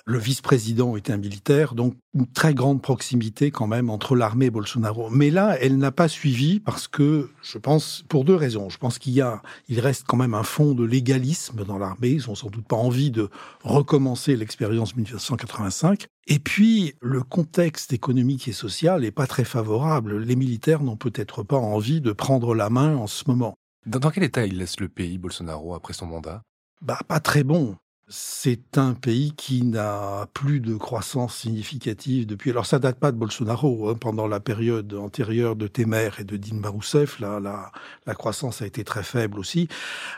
Le 0.06 0.18
vice-président 0.18 0.96
était 0.96 1.14
un 1.14 1.16
militaire, 1.16 1.74
donc 1.74 1.94
une 2.12 2.26
très 2.26 2.52
grande 2.52 2.82
proximité 2.82 3.50
quand 3.50 3.66
même 3.66 3.88
entre 3.88 4.14
l'armée 4.16 4.46
et 4.46 4.50
Bolsonaro. 4.50 5.08
Mais 5.08 5.30
là, 5.30 5.56
elle 5.62 5.78
n'a 5.78 5.92
pas 5.92 6.08
suivi 6.08 6.60
parce 6.60 6.88
que, 6.88 7.30
je 7.40 7.56
pense, 7.56 8.04
pour 8.10 8.26
deux 8.26 8.34
raisons. 8.34 8.68
Je 8.68 8.76
pense 8.76 8.98
qu'il 8.98 9.14
y 9.14 9.22
a, 9.22 9.40
il 9.68 9.80
reste 9.80 10.04
quand 10.06 10.18
même 10.18 10.34
un 10.34 10.42
fond 10.42 10.74
de 10.74 10.84
légalisme 10.84 11.64
dans 11.64 11.78
l'armée. 11.78 12.10
Ils 12.10 12.28
ont 12.28 12.34
sans 12.34 12.50
doute 12.50 12.66
pas 12.66 12.76
envie 12.76 13.10
de 13.10 13.30
recommencer 13.62 14.36
l'expérience 14.36 14.94
1985. 14.94 16.06
Et 16.26 16.38
puis, 16.38 16.94
le 17.00 17.22
contexte 17.22 17.94
économique 17.94 18.46
et 18.46 18.52
social 18.52 19.00
n'est 19.00 19.10
pas 19.10 19.26
très 19.26 19.44
favorable. 19.44 20.18
Les 20.18 20.36
militaires 20.36 20.82
n'ont 20.82 20.96
peut-être 20.96 21.42
pas 21.42 21.56
envie 21.56 22.02
de 22.02 22.12
prendre 22.12 22.54
la 22.54 22.68
main 22.68 22.94
en 22.94 23.06
ce 23.06 23.24
moment. 23.26 23.54
Dans, 23.86 24.10
quel 24.10 24.24
état 24.24 24.44
il 24.44 24.58
laisse 24.58 24.80
le 24.80 24.88
pays, 24.90 25.16
Bolsonaro, 25.16 25.74
après 25.74 25.94
son 25.94 26.06
mandat? 26.06 26.42
Bah, 26.82 26.98
pas 27.08 27.20
très 27.20 27.42
bon. 27.42 27.76
C'est 28.08 28.76
un 28.76 28.92
pays 28.92 29.32
qui 29.34 29.62
n'a 29.64 30.26
plus 30.34 30.60
de 30.60 30.76
croissance 30.76 31.36
significative 31.36 32.26
depuis. 32.26 32.50
Alors 32.50 32.66
ça 32.66 32.78
date 32.78 32.98
pas 32.98 33.12
de 33.12 33.16
Bolsonaro. 33.16 33.88
Hein. 33.88 33.94
Pendant 33.94 34.26
la 34.26 34.40
période 34.40 34.92
antérieure 34.94 35.56
de 35.56 35.66
Temer 35.68 36.10
et 36.18 36.24
de 36.24 36.36
Dilma 36.36 36.68
Rousseff, 36.68 37.18
là, 37.18 37.40
la, 37.40 37.72
la 38.06 38.14
croissance 38.14 38.60
a 38.60 38.66
été 38.66 38.84
très 38.84 39.02
faible 39.02 39.38
aussi. 39.38 39.68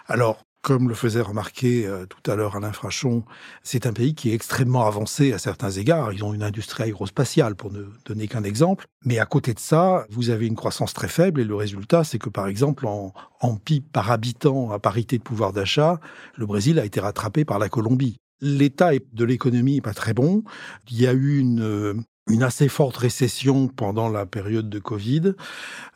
Alors 0.09 0.45
comme 0.67 0.89
le 0.89 0.97
faisait 0.97 1.21
remarquer 1.21 1.87
euh, 1.87 2.07
tout 2.07 2.29
à 2.29 2.35
l'heure 2.35 2.57
Alain 2.57 2.73
Frachon, 2.73 3.23
c'est 3.63 3.87
un 3.87 3.93
pays 3.93 4.17
qui 4.17 4.33
est 4.33 4.35
extrêmement 4.35 4.85
avancé 4.85 5.33
à 5.33 5.39
certains 5.39 5.71
égards. 5.71 6.13
Ils 6.13 6.25
ont 6.25 6.35
une 6.35 6.43
industrie 6.43 6.83
aérospatiale, 6.83 7.55
pour 7.55 7.71
ne 7.71 7.85
donner 8.05 8.27
qu'un 8.27 8.43
exemple. 8.43 8.87
Mais 9.05 9.21
à 9.21 9.27
côté 9.27 9.55
de 9.55 9.61
ça, 9.61 10.07
vous 10.11 10.31
avez 10.31 10.45
une 10.45 10.57
croissance 10.57 10.93
très 10.93 11.07
faible 11.07 11.41
et 11.41 11.45
le 11.45 11.55
résultat, 11.55 12.03
c'est 12.03 12.19
que 12.19 12.31
par 12.31 12.49
exemple, 12.49 12.85
en, 12.89 13.15
en 13.41 13.55
PIB 13.55 13.87
par 13.93 14.11
habitant, 14.11 14.73
à 14.73 14.81
parité 14.81 15.19
de 15.19 15.23
pouvoir 15.23 15.53
d'achat, 15.53 16.01
le 16.35 16.47
Brésil 16.47 16.81
a 16.81 16.85
été 16.85 16.99
rattrapé 16.99 17.45
par 17.45 17.61
la 17.61 17.69
Colombie. 17.69 18.17
L'état 18.41 18.91
de 18.91 19.25
l'économie 19.25 19.77
n'est 19.77 19.81
pas 19.81 19.95
très 19.95 20.15
bon. 20.15 20.43
Il 20.91 21.01
y 21.01 21.07
a 21.07 21.13
eu 21.13 21.39
une 21.39 21.63
euh, 21.63 21.95
une 22.29 22.43
assez 22.43 22.69
forte 22.69 22.97
récession 22.97 23.69
pendant 23.69 24.09
la 24.09 24.27
période 24.27 24.69
de 24.69 24.79
Covid, 24.79 25.35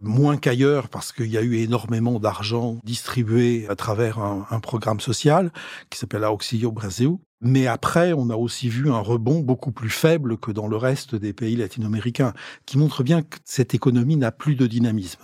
moins 0.01 0.37
qu'ailleurs 0.37 0.89
parce 0.89 1.13
qu'il 1.13 1.27
y 1.27 1.37
a 1.37 1.43
eu 1.43 1.57
énormément 1.57 2.21
d'argent 2.21 2.79
distribué 2.85 3.67
à 3.69 3.75
travers 3.75 4.19
un, 4.19 4.61
programme 4.61 5.01
social 5.01 5.51
qui 5.89 5.99
s'appelle 5.99 6.25
Auxilio 6.25 6.71
Brasil. 6.71 7.17
Mais 7.41 7.67
après, 7.67 8.13
on 8.13 8.29
a 8.31 8.37
aussi 8.37 8.69
vu 8.69 8.91
un 8.91 9.01
rebond 9.01 9.41
beaucoup 9.41 9.73
plus 9.73 9.91
faible 9.91 10.37
que 10.37 10.53
dans 10.53 10.69
le 10.69 10.77
reste 10.77 11.15
des 11.15 11.33
pays 11.33 11.57
latino-américains, 11.57 12.35
qui 12.67 12.77
montre 12.77 13.03
bien 13.03 13.23
que 13.23 13.39
cette 13.45 13.75
économie 13.75 14.17
n'a 14.17 14.31
plus 14.31 14.55
de 14.55 14.67
dynamisme. 14.67 15.23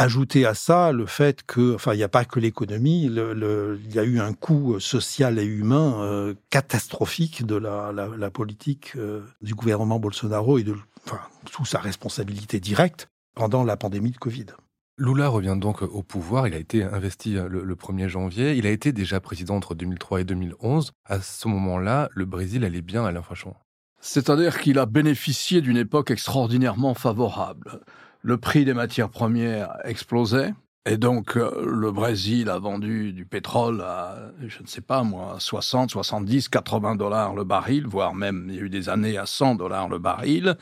Ajouter 0.00 0.46
à 0.46 0.54
ça 0.54 0.92
le 0.92 1.06
fait 1.06 1.42
que, 1.42 1.74
enfin, 1.74 1.92
il 1.92 1.96
n'y 1.96 2.04
a 2.04 2.08
pas 2.08 2.24
que 2.24 2.38
l'économie, 2.38 3.06
il 3.06 3.92
y 3.92 3.98
a 3.98 4.04
eu 4.04 4.20
un 4.20 4.32
coût 4.32 4.78
social 4.78 5.40
et 5.40 5.44
humain 5.44 6.00
euh, 6.02 6.34
catastrophique 6.50 7.44
de 7.44 7.56
la, 7.56 7.90
la, 7.92 8.06
la 8.06 8.30
politique 8.30 8.92
euh, 8.94 9.22
du 9.42 9.56
gouvernement 9.56 9.98
Bolsonaro 9.98 10.58
et 10.58 10.62
de, 10.62 10.76
enfin, 11.04 11.18
sous 11.50 11.64
sa 11.64 11.80
responsabilité 11.80 12.60
directe 12.60 13.08
pendant 13.34 13.64
la 13.64 13.76
pandémie 13.76 14.12
de 14.12 14.18
Covid. 14.18 14.46
Lula 14.98 15.26
revient 15.26 15.56
donc 15.60 15.82
au 15.82 16.04
pouvoir. 16.04 16.46
Il 16.46 16.54
a 16.54 16.58
été 16.58 16.84
investi 16.84 17.36
euh, 17.36 17.48
le, 17.48 17.64
le 17.64 17.74
1er 17.74 18.06
janvier. 18.06 18.54
Il 18.54 18.68
a 18.68 18.70
été 18.70 18.92
déjà 18.92 19.18
président 19.18 19.56
entre 19.56 19.74
2003 19.74 20.20
et 20.20 20.24
2011. 20.24 20.92
À 21.06 21.20
ce 21.20 21.48
moment-là, 21.48 22.08
le 22.14 22.24
Brésil 22.24 22.64
allait 22.64 22.82
bien, 22.82 23.04
Alain 23.04 23.22
Frachon? 23.22 23.56
C'est-à-dire 24.00 24.60
qu'il 24.60 24.78
a 24.78 24.86
bénéficié 24.86 25.60
d'une 25.60 25.76
époque 25.76 26.12
extraordinairement 26.12 26.94
favorable 26.94 27.80
le 28.22 28.36
prix 28.36 28.64
des 28.64 28.74
matières 28.74 29.10
premières 29.10 29.76
explosait. 29.84 30.52
Et 30.86 30.96
donc, 30.96 31.36
euh, 31.36 31.50
le 31.66 31.92
Brésil 31.92 32.48
a 32.48 32.58
vendu 32.58 33.12
du 33.12 33.26
pétrole 33.26 33.82
à, 33.82 34.16
je 34.46 34.62
ne 34.62 34.66
sais 34.66 34.80
pas 34.80 35.02
moi, 35.02 35.36
60, 35.38 35.90
70, 35.90 36.48
80 36.48 36.96
dollars 36.96 37.34
le 37.34 37.44
baril, 37.44 37.86
voire 37.86 38.14
même, 38.14 38.46
il 38.48 38.54
y 38.54 38.58
a 38.58 38.62
eu 38.62 38.70
des 38.70 38.88
années 38.88 39.18
à 39.18 39.26
100 39.26 39.56
dollars 39.56 39.88
le 39.88 39.98
baril. 39.98 40.56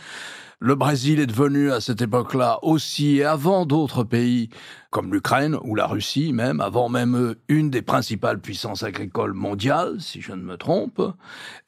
Le 0.58 0.74
Brésil 0.74 1.20
est 1.20 1.26
devenu 1.26 1.70
à 1.70 1.82
cette 1.82 2.00
époque-là 2.00 2.60
aussi, 2.62 3.18
et 3.18 3.24
avant 3.24 3.66
d'autres 3.66 4.04
pays 4.04 4.48
comme 4.88 5.12
l'Ukraine 5.12 5.58
ou 5.62 5.74
la 5.74 5.86
Russie 5.86 6.32
même, 6.32 6.62
avant 6.62 6.88
même 6.88 7.34
une 7.48 7.68
des 7.68 7.82
principales 7.82 8.40
puissances 8.40 8.82
agricoles 8.82 9.34
mondiales, 9.34 10.00
si 10.00 10.22
je 10.22 10.32
ne 10.32 10.40
me 10.40 10.56
trompe. 10.56 11.02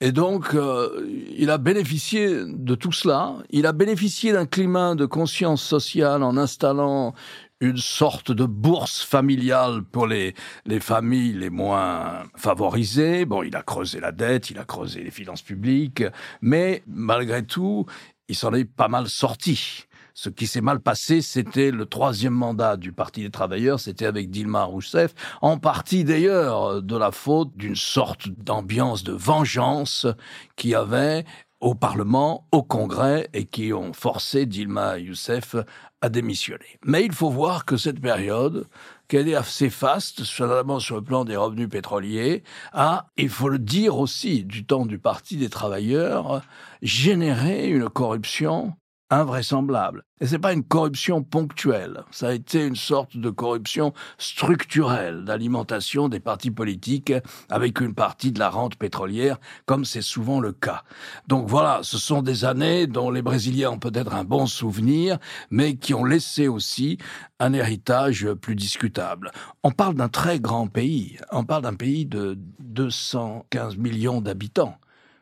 Et 0.00 0.10
donc, 0.10 0.54
euh, 0.54 1.06
il 1.36 1.50
a 1.50 1.58
bénéficié 1.58 2.44
de 2.46 2.74
tout 2.74 2.92
cela. 2.92 3.34
Il 3.50 3.66
a 3.66 3.72
bénéficié 3.72 4.32
d'un 4.32 4.46
climat 4.46 4.94
de 4.94 5.04
conscience 5.04 5.62
sociale 5.62 6.22
en 6.22 6.38
installant 6.38 7.12
une 7.60 7.76
sorte 7.76 8.32
de 8.32 8.46
bourse 8.46 9.02
familiale 9.02 9.82
pour 9.82 10.06
les, 10.06 10.34
les 10.64 10.80
familles 10.80 11.34
les 11.34 11.50
moins 11.50 12.22
favorisées. 12.36 13.26
Bon, 13.26 13.42
il 13.42 13.54
a 13.54 13.62
creusé 13.62 14.00
la 14.00 14.12
dette, 14.12 14.48
il 14.48 14.58
a 14.58 14.64
creusé 14.64 15.02
les 15.02 15.10
finances 15.10 15.42
publiques, 15.42 16.04
mais 16.40 16.82
malgré 16.86 17.44
tout, 17.44 17.84
il 18.28 18.36
s'en 18.36 18.52
est 18.52 18.64
pas 18.64 18.88
mal 18.88 19.08
sorti. 19.08 19.84
Ce 20.14 20.28
qui 20.28 20.48
s'est 20.48 20.60
mal 20.60 20.80
passé, 20.80 21.22
c'était 21.22 21.70
le 21.70 21.86
troisième 21.86 22.32
mandat 22.32 22.76
du 22.76 22.92
Parti 22.92 23.22
des 23.22 23.30
travailleurs, 23.30 23.78
c'était 23.78 24.04
avec 24.04 24.30
Dilma 24.30 24.64
Rousseff, 24.64 25.14
en 25.42 25.58
partie 25.58 26.02
d'ailleurs 26.02 26.82
de 26.82 26.96
la 26.96 27.12
faute 27.12 27.56
d'une 27.56 27.76
sorte 27.76 28.28
d'ambiance 28.28 29.04
de 29.04 29.12
vengeance 29.12 30.08
qui 30.56 30.74
avait 30.74 31.24
au 31.60 31.74
Parlement, 31.74 32.46
au 32.52 32.62
Congrès, 32.62 33.28
et 33.32 33.46
qui 33.46 33.72
ont 33.72 33.92
forcé 33.92 34.46
Dilma 34.46 34.94
Rousseff 34.94 35.56
à 36.00 36.08
démissionner. 36.08 36.78
Mais 36.84 37.04
il 37.04 37.12
faut 37.12 37.30
voir 37.30 37.64
que 37.64 37.76
cette 37.76 38.00
période, 38.00 38.66
qu'elle 39.08 39.28
est 39.28 39.34
assez 39.34 39.70
faste, 39.70 40.22
notamment 40.38 40.78
sur 40.78 40.96
le 40.96 41.02
plan 41.02 41.24
des 41.24 41.36
revenus 41.36 41.68
pétroliers, 41.68 42.44
a, 42.72 43.08
il 43.16 43.28
faut 43.28 43.48
le 43.48 43.58
dire 43.58 43.98
aussi, 43.98 44.44
du 44.44 44.64
temps 44.64 44.86
du 44.86 44.98
Parti 44.98 45.36
des 45.36 45.48
travailleurs, 45.48 46.42
généré 46.82 47.68
une 47.68 47.88
corruption 47.88 48.74
invraisemblable. 49.10 50.04
Et 50.20 50.26
c'est 50.26 50.38
pas 50.38 50.52
une 50.52 50.64
corruption 50.64 51.22
ponctuelle. 51.22 52.02
Ça 52.10 52.28
a 52.28 52.32
été 52.32 52.64
une 52.64 52.76
sorte 52.76 53.16
de 53.16 53.30
corruption 53.30 53.92
structurelle 54.18 55.24
d'alimentation 55.24 56.08
des 56.08 56.20
partis 56.20 56.50
politiques 56.50 57.12
avec 57.48 57.80
une 57.80 57.94
partie 57.94 58.32
de 58.32 58.38
la 58.38 58.50
rente 58.50 58.76
pétrolière, 58.76 59.38
comme 59.66 59.84
c'est 59.84 60.02
souvent 60.02 60.40
le 60.40 60.52
cas. 60.52 60.82
Donc 61.28 61.48
voilà, 61.48 61.80
ce 61.82 61.98
sont 61.98 62.22
des 62.22 62.44
années 62.44 62.86
dont 62.86 63.10
les 63.10 63.22
Brésiliens 63.22 63.70
ont 63.70 63.78
peut-être 63.78 64.14
un 64.14 64.24
bon 64.24 64.46
souvenir, 64.46 65.18
mais 65.50 65.76
qui 65.76 65.94
ont 65.94 66.04
laissé 66.04 66.48
aussi 66.48 66.98
un 67.38 67.52
héritage 67.52 68.28
plus 68.34 68.56
discutable. 68.56 69.30
On 69.62 69.70
parle 69.70 69.94
d'un 69.94 70.08
très 70.08 70.40
grand 70.40 70.66
pays. 70.66 71.18
On 71.30 71.44
parle 71.44 71.62
d'un 71.62 71.74
pays 71.74 72.06
de 72.06 72.36
215 72.58 73.76
millions 73.76 74.20
d'habitants. 74.20 74.78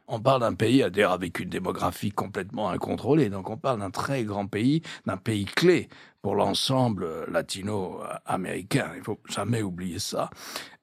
On 0.08 0.20
parle 0.20 0.42
d'un 0.42 0.54
pays 0.54 0.82
avec 0.82 1.40
une 1.40 1.48
démographie 1.48 2.12
complètement 2.12 2.70
incontrôlée. 2.70 3.28
Donc 3.28 3.50
on 3.50 3.56
parle 3.56 3.80
d'un 3.80 3.90
très 3.90 4.24
grand 4.24 4.46
pays, 4.46 4.82
d'un 5.04 5.16
pays 5.16 5.44
clé 5.44 5.88
pour 6.22 6.36
l'ensemble 6.36 7.24
latino-américain. 7.30 8.92
Il 8.96 9.02
faut 9.02 9.20
jamais 9.28 9.62
oublier 9.62 9.98
ça. 9.98 10.30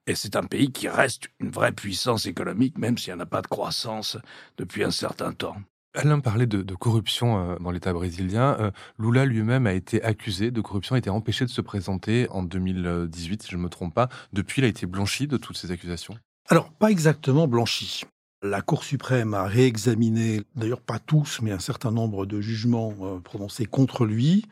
Et 0.06 0.14
c'est 0.14 0.36
un 0.36 0.42
pays 0.42 0.70
qui 0.70 0.88
reste 0.88 1.28
une 1.40 1.50
vraie 1.50 1.72
puissance 1.72 2.26
économique, 2.26 2.76
même 2.76 2.98
s'il 2.98 3.14
n'y 3.14 3.20
en 3.20 3.22
a 3.22 3.26
pas 3.26 3.40
de 3.40 3.46
croissance 3.46 4.18
depuis 4.58 4.84
un 4.84 4.90
certain 4.90 5.32
temps. 5.32 5.56
Alain 5.94 6.18
parlait 6.18 6.46
de, 6.46 6.74
corruption 6.74 7.38
euh, 7.38 7.56
dans 7.60 7.70
l'État 7.70 7.92
brésilien. 7.92 8.56
Euh, 8.58 8.70
Lula 8.98 9.24
lui-même 9.24 9.66
a 9.66 9.72
été 9.72 10.02
accusé 10.02 10.50
de 10.50 10.60
corruption, 10.60 10.96
a 10.96 10.98
été 10.98 11.08
empêché 11.08 11.44
de 11.44 11.50
se 11.50 11.60
présenter 11.60 12.26
en 12.30 12.42
2018, 12.42 13.44
si 13.44 13.50
je 13.50 13.56
ne 13.56 13.62
me 13.62 13.68
trompe 13.68 13.94
pas. 13.94 14.08
Depuis, 14.32 14.60
il 14.60 14.64
a 14.64 14.68
été 14.68 14.86
blanchi 14.86 15.28
de 15.28 15.36
toutes 15.36 15.56
ces 15.56 15.70
accusations? 15.70 16.18
Alors, 16.48 16.70
pas 16.72 16.90
exactement 16.90 17.46
blanchi. 17.46 18.04
La 18.46 18.60
Cour 18.60 18.84
suprême 18.84 19.32
a 19.32 19.44
réexaminé, 19.44 20.42
d'ailleurs 20.54 20.82
pas 20.82 20.98
tous, 20.98 21.40
mais 21.40 21.50
un 21.50 21.58
certain 21.58 21.90
nombre 21.90 22.26
de 22.26 22.42
jugements 22.42 22.94
euh, 23.00 23.18
prononcés 23.18 23.64
contre 23.64 24.04
lui 24.04 24.44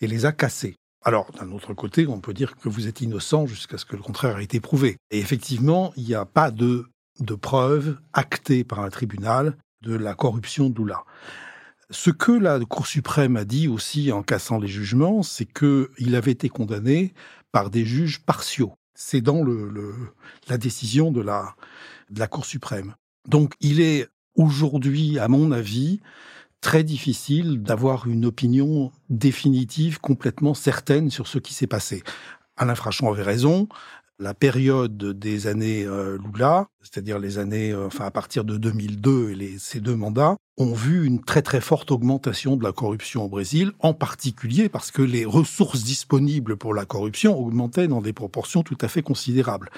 et 0.00 0.06
les 0.06 0.24
a 0.24 0.32
cassés. 0.32 0.74
Alors, 1.04 1.30
d'un 1.32 1.52
autre 1.52 1.74
côté, 1.74 2.06
on 2.06 2.18
peut 2.18 2.32
dire 2.32 2.56
que 2.56 2.70
vous 2.70 2.88
êtes 2.88 3.02
innocent 3.02 3.46
jusqu'à 3.46 3.76
ce 3.76 3.84
que 3.84 3.94
le 3.94 4.00
contraire 4.00 4.38
ait 4.38 4.44
été 4.44 4.58
prouvé. 4.58 4.96
Et 5.10 5.18
effectivement, 5.18 5.92
il 5.98 6.04
n'y 6.04 6.14
a 6.14 6.24
pas 6.24 6.50
de, 6.50 6.86
de 7.20 7.34
preuves 7.34 7.98
actées 8.14 8.64
par 8.64 8.80
un 8.80 8.88
tribunal 8.88 9.58
de 9.82 9.94
la 9.94 10.14
corruption 10.14 10.70
d'Oula. 10.70 11.04
Ce 11.90 12.08
que 12.08 12.32
la 12.32 12.58
Cour 12.60 12.86
suprême 12.86 13.36
a 13.36 13.44
dit 13.44 13.68
aussi 13.68 14.12
en 14.12 14.22
cassant 14.22 14.58
les 14.58 14.66
jugements, 14.66 15.22
c'est 15.22 15.44
qu'il 15.44 16.16
avait 16.16 16.32
été 16.32 16.48
condamné 16.48 17.12
par 17.52 17.68
des 17.68 17.84
juges 17.84 18.20
partiaux. 18.24 18.72
C'est 18.94 19.20
dans 19.20 19.44
la 20.48 20.56
décision 20.56 21.12
de 21.12 21.20
la 21.20 22.28
Cour 22.28 22.46
suprême. 22.46 22.94
Donc 23.28 23.52
il 23.60 23.80
est 23.80 24.06
aujourd'hui, 24.36 25.18
à 25.18 25.28
mon 25.28 25.52
avis, 25.52 26.00
très 26.60 26.84
difficile 26.84 27.62
d'avoir 27.62 28.06
une 28.06 28.24
opinion 28.24 28.90
définitive, 29.08 30.00
complètement 30.00 30.54
certaine 30.54 31.10
sur 31.10 31.26
ce 31.26 31.38
qui 31.38 31.54
s'est 31.54 31.66
passé. 31.66 32.02
Alain 32.56 32.74
Frachon 32.74 33.10
avait 33.10 33.22
raison. 33.22 33.68
La 34.18 34.32
période 34.32 34.96
des 34.96 35.46
années 35.46 35.84
euh, 35.84 36.16
Lula, 36.16 36.68
c'est-à-dire 36.80 37.18
les 37.18 37.38
années, 37.38 37.72
euh, 37.72 37.86
enfin 37.86 38.06
à 38.06 38.10
partir 38.10 38.44
de 38.44 38.56
2002 38.56 39.30
et 39.30 39.34
les, 39.34 39.58
ces 39.58 39.80
deux 39.80 39.94
mandats, 39.94 40.36
ont 40.56 40.72
vu 40.72 41.04
une 41.04 41.22
très 41.22 41.42
très 41.42 41.60
forte 41.60 41.90
augmentation 41.90 42.56
de 42.56 42.64
la 42.64 42.72
corruption 42.72 43.24
au 43.24 43.28
Brésil, 43.28 43.72
en 43.80 43.92
particulier 43.92 44.70
parce 44.70 44.90
que 44.90 45.02
les 45.02 45.26
ressources 45.26 45.84
disponibles 45.84 46.56
pour 46.56 46.72
la 46.72 46.86
corruption 46.86 47.38
augmentaient 47.38 47.88
dans 47.88 48.00
des 48.00 48.14
proportions 48.14 48.62
tout 48.62 48.78
à 48.80 48.88
fait 48.88 49.02
considérables. 49.02 49.70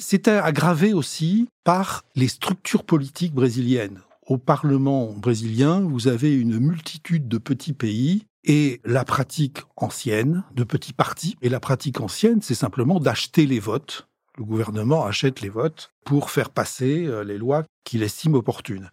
C'était 0.00 0.30
aggravé 0.30 0.92
aussi 0.92 1.48
par 1.64 2.04
les 2.14 2.28
structures 2.28 2.84
politiques 2.84 3.34
brésiliennes. 3.34 4.00
Au 4.28 4.38
Parlement 4.38 5.12
brésilien, 5.12 5.80
vous 5.80 6.06
avez 6.06 6.32
une 6.34 6.60
multitude 6.60 7.26
de 7.26 7.38
petits 7.38 7.72
pays 7.72 8.24
et 8.44 8.80
la 8.84 9.04
pratique 9.04 9.58
ancienne 9.76 10.44
de 10.54 10.62
petits 10.62 10.92
partis. 10.92 11.36
Et 11.42 11.48
la 11.48 11.58
pratique 11.58 12.00
ancienne, 12.00 12.40
c'est 12.42 12.54
simplement 12.54 13.00
d'acheter 13.00 13.44
les 13.44 13.58
votes. 13.58 14.07
Le 14.38 14.44
gouvernement 14.44 15.04
achète 15.04 15.40
les 15.40 15.48
votes 15.48 15.90
pour 16.04 16.30
faire 16.30 16.50
passer 16.50 17.06
euh, 17.06 17.24
les 17.24 17.38
lois 17.38 17.64
qu'il 17.82 18.04
estime 18.04 18.34
opportunes. 18.34 18.88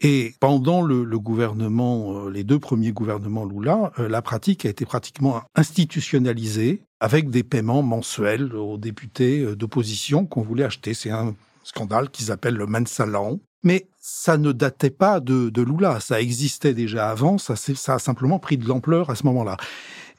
Et 0.00 0.34
pendant 0.38 0.82
le, 0.82 1.04
gouvernement, 1.18 2.26
euh, 2.26 2.30
les 2.30 2.44
deux 2.44 2.60
premiers 2.60 2.92
gouvernements 2.92 3.44
Lula, 3.44 3.92
euh, 3.98 4.08
la 4.08 4.22
pratique 4.22 4.64
a 4.64 4.68
été 4.68 4.86
pratiquement 4.86 5.42
institutionnalisée 5.56 6.82
avec 7.00 7.28
des 7.28 7.42
paiements 7.42 7.82
mensuels 7.82 8.54
aux 8.54 8.78
députés 8.78 9.56
d'opposition 9.56 10.26
qu'on 10.26 10.42
voulait 10.42 10.64
acheter. 10.64 10.94
C'est 10.94 11.10
un 11.10 11.34
scandale 11.64 12.10
qu'ils 12.10 12.30
appellent 12.30 12.56
le 12.56 12.66
Mansalan. 12.66 13.40
Mais 13.64 13.88
ça 14.00 14.36
ne 14.36 14.52
datait 14.52 14.90
pas 14.90 15.18
de, 15.18 15.48
de 15.48 15.62
Lula, 15.62 15.98
ça 15.98 16.20
existait 16.20 16.74
déjà 16.74 17.08
avant, 17.08 17.38
ça 17.38 17.54
a 17.54 17.98
simplement 17.98 18.38
pris 18.38 18.58
de 18.58 18.68
l'ampleur 18.68 19.08
à 19.08 19.14
ce 19.14 19.24
moment-là. 19.24 19.56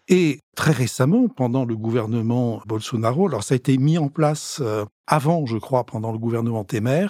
Et 0.08 0.40
très 0.56 0.72
récemment, 0.72 1.28
pendant 1.28 1.66
le 1.66 1.76
gouvernement 1.76 2.62
Bolsonaro, 2.68 3.28
alors 3.28 3.44
ça 3.44 3.54
a 3.54 3.58
été 3.58 3.78
mis 3.78 3.98
en 3.98 4.10
place 4.10 4.60
euh, 4.62 4.86
avant, 5.08 5.46
je 5.46 5.58
crois, 5.58 5.84
pendant 5.86 6.12
le 6.12 6.20
gouvernement 6.20 6.64
Temer, 6.64 7.08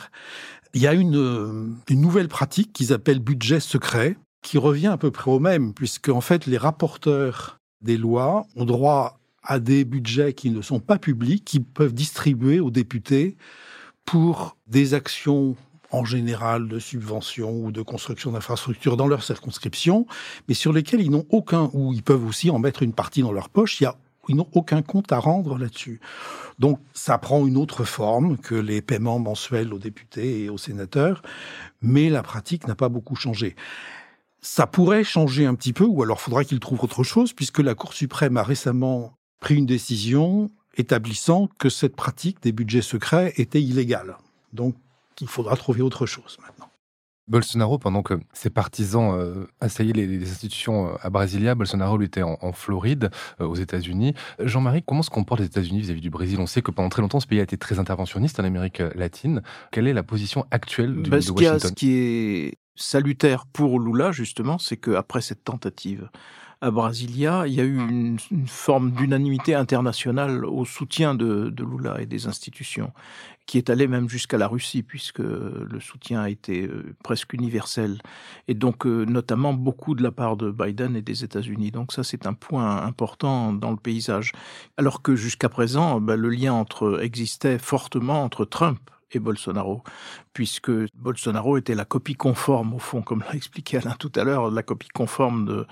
il 0.74 0.82
y 0.82 0.88
a 0.88 0.94
une, 0.94 1.18
euh, 1.18 1.68
une 1.90 2.02
nouvelle 2.02 2.30
pratique 2.30 2.72
qu'ils 2.72 2.94
appellent 2.94 3.20
budget 3.20 3.60
secret, 3.60 4.18
qui 4.42 4.58
revient 4.58 4.88
à 4.88 4.98
peu 4.98 5.12
près 5.12 5.32
au 5.32 5.40
même, 5.40 5.74
puisque 5.74 6.10
en 6.10 6.22
fait 6.22 6.46
les 6.46 6.58
rapporteurs 6.58 7.60
des 7.82 7.98
lois 7.98 8.46
ont 8.56 8.66
droit 8.66 9.20
à 9.44 9.60
des 9.60 9.86
budgets 9.86 10.34
qui 10.34 10.50
ne 10.50 10.62
sont 10.62 10.80
pas 10.80 10.98
publics, 10.98 11.44
qui 11.44 11.60
peuvent 11.60 11.94
distribuer 11.94 12.60
aux 12.60 12.72
députés 12.72 13.38
pour 14.06 14.58
des 14.68 14.94
actions 14.94 15.56
en 15.96 16.06
général 16.06 16.68
de 16.68 16.80
subventions 16.80 17.54
ou 17.54 17.72
de 17.72 17.82
construction 17.82 18.32
d'infrastructures 18.32 18.98
dans 18.98 19.08
leur 19.08 19.24
circonscription, 19.24 20.06
mais 20.48 20.54
sur 20.54 20.74
lesquels 20.74 21.02
ils 21.02 21.12
n'ont 21.12 21.26
aucun, 21.30 21.70
ou 21.74 21.94
ils 21.94 22.04
peuvent 22.04 22.26
aussi 22.26 22.50
en 22.50 22.60
mettre 22.60 22.84
une 22.84 22.94
partie 22.94 23.22
dans 23.22 23.32
leur 23.32 23.50
poche, 23.50 23.80
il 23.80 23.86
y 23.86 23.88
a, 23.88 23.96
ils 24.28 24.36
n'ont 24.36 24.50
aucun 24.54 24.82
compte 24.82 25.12
à 25.12 25.20
rendre 25.20 25.58
là-dessus. 25.58 26.02
Donc 26.60 26.80
ça 26.94 27.18
prend 27.18 27.46
une 27.48 27.58
autre 27.58 27.84
forme 27.84 28.38
que 28.38 28.56
les 28.56 28.82
paiements 28.82 29.20
mensuels 29.20 29.74
aux 29.74 29.80
députés 29.80 30.44
et 30.44 30.50
aux 30.50 30.58
sénateurs, 30.58 31.22
mais 31.82 32.10
la 32.10 32.24
pratique 32.24 32.68
n'a 32.68 32.76
pas 32.76 32.90
beaucoup 32.90 33.16
changé. 33.16 33.56
Ça 34.42 34.68
pourrait 34.68 35.04
changer 35.04 35.46
un 35.46 35.56
petit 35.56 35.74
peu, 35.74 35.86
ou 35.86 36.04
alors 36.04 36.22
faudra 36.22 36.44
qu'ils 36.44 36.60
trouvent 36.60 36.84
autre 36.84 37.04
chose, 37.04 37.34
puisque 37.34 37.60
la 37.60 37.74
Cour 37.74 37.94
suprême 37.94 38.38
a 38.38 38.44
récemment 38.44 39.18
pris 39.40 39.56
une 39.56 39.66
décision 39.66 40.52
établissant 40.78 41.50
que 41.58 41.70
cette 41.70 41.96
pratique 41.96 42.42
des 42.42 42.52
budgets 42.52 42.82
secrets 42.82 43.34
était 43.38 43.62
illégale. 43.62 44.18
Donc 44.54 44.76
qu'il 45.16 45.28
faudra 45.28 45.56
trouver 45.56 45.82
autre 45.82 46.06
chose 46.06 46.38
maintenant. 46.42 46.70
Bolsonaro, 47.28 47.80
pendant 47.80 48.04
que 48.04 48.20
ses 48.34 48.52
partisans 48.52 49.16
euh, 49.16 49.48
assaillaient 49.60 49.94
les, 49.94 50.22
institutions 50.22 50.90
euh, 50.90 50.96
à 51.02 51.10
Brasilia, 51.10 51.56
Bolsonaro 51.56 51.98
lui 51.98 52.06
était 52.06 52.22
en, 52.22 52.52
Floride, 52.54 53.10
euh, 53.42 53.48
aux 53.48 53.56
États-Unis. 53.56 54.14
Jean-Marie, 54.40 54.84
comment 54.86 55.02
se 55.02 55.10
comportent 55.10 55.40
les 55.40 55.48
États-Unis 55.48 55.80
vis-à-vis 55.80 56.02
du 56.02 56.12
Brésil? 56.12 56.40
On 56.40 56.46
sait 56.46 56.62
que 56.62 56.70
pendant 56.70 56.90
très 56.90 57.02
longtemps, 57.02 57.20
ce 57.20 57.28
pays 57.28 57.40
a 57.40 57.44
été 57.44 57.58
très 57.58 57.80
interventionniste 57.80 58.40
en 58.40 58.44
Amérique 58.44 58.82
latine. 58.94 59.42
Quelle 59.72 59.88
est 59.88 59.94
la 59.94 60.04
position 60.04 60.46
actuelle 60.52 61.02
du, 61.02 61.10
bah, 61.10 61.20
de 61.20 61.32
Washington 61.32 61.60
Ce 61.60 61.74
qui 61.74 61.94
est 61.94 62.58
salutaire 62.76 63.46
pour 63.48 63.80
Lula, 63.80 64.12
justement, 64.12 64.60
c'est 64.60 64.78
qu'après 64.78 65.22
cette 65.22 65.44
tentative 65.44 66.10
à 66.62 66.72
Brasilia, 66.72 67.48
il 67.48 67.54
y 67.54 67.62
a 67.62 67.64
eu 67.64 67.78
une, 67.78 68.18
forme 68.48 68.92
d'unanimité 68.92 69.56
internationale 69.56 70.46
au 70.46 70.66
soutien 70.66 71.16
de, 71.16 71.54
Lula 71.58 72.02
et 72.02 72.06
des 72.06 72.28
institutions 72.28 72.92
qui 73.46 73.60
est 73.60 73.70
allé 73.70 73.88
même 73.88 74.10
jusqu'à 74.10 74.40
la 74.40 74.48
Russie, 74.48 74.82
puisque 74.82 75.20
le 75.20 75.80
soutien 75.80 76.22
a 76.22 76.30
été 76.30 76.66
euh, 76.66 76.96
presque 77.04 77.34
universel, 77.34 78.02
et 78.48 78.56
donc 78.56 78.88
euh, 78.88 79.06
notamment 79.06 79.54
beaucoup 79.54 79.94
de 79.94 80.02
la 80.02 80.12
part 80.12 80.36
de 80.36 80.50
Biden 80.50 80.96
et 80.96 81.04
des 81.04 81.24
États-Unis. 81.24 81.70
Donc 81.70 81.94
ça, 81.94 82.04
c'est 82.04 82.26
un 82.26 82.34
point 82.34 82.82
important 82.84 83.54
dans 83.54 83.70
le 83.70 83.78
paysage. 83.78 84.32
Alors 84.78 85.04
que 85.04 85.16
jusqu'à 85.16 85.48
présent, 85.48 86.02
ben, 86.02 86.16
le 86.16 86.30
lien 86.30 86.54
entre 86.54 87.04
existait 87.04 87.60
fortement 87.60 88.24
entre 88.24 88.46
Trump 88.46 88.80
et 89.12 89.20
Bolsonaro, 89.20 89.84
puisque 90.36 90.72
Bolsonaro 90.96 91.56
était 91.56 91.76
la 91.76 91.86
copie 91.86 92.16
conforme, 92.16 92.74
au 92.74 92.80
fond, 92.80 93.02
comme 93.02 93.22
l'a 93.22 93.36
expliqué 93.36 93.78
Alain 93.78 93.96
tout 93.98 94.12
à 94.18 94.26
l'heure, 94.26 94.52
la 94.52 94.64
copie 94.64 94.90
conforme 94.90 95.46
de, 95.46 95.66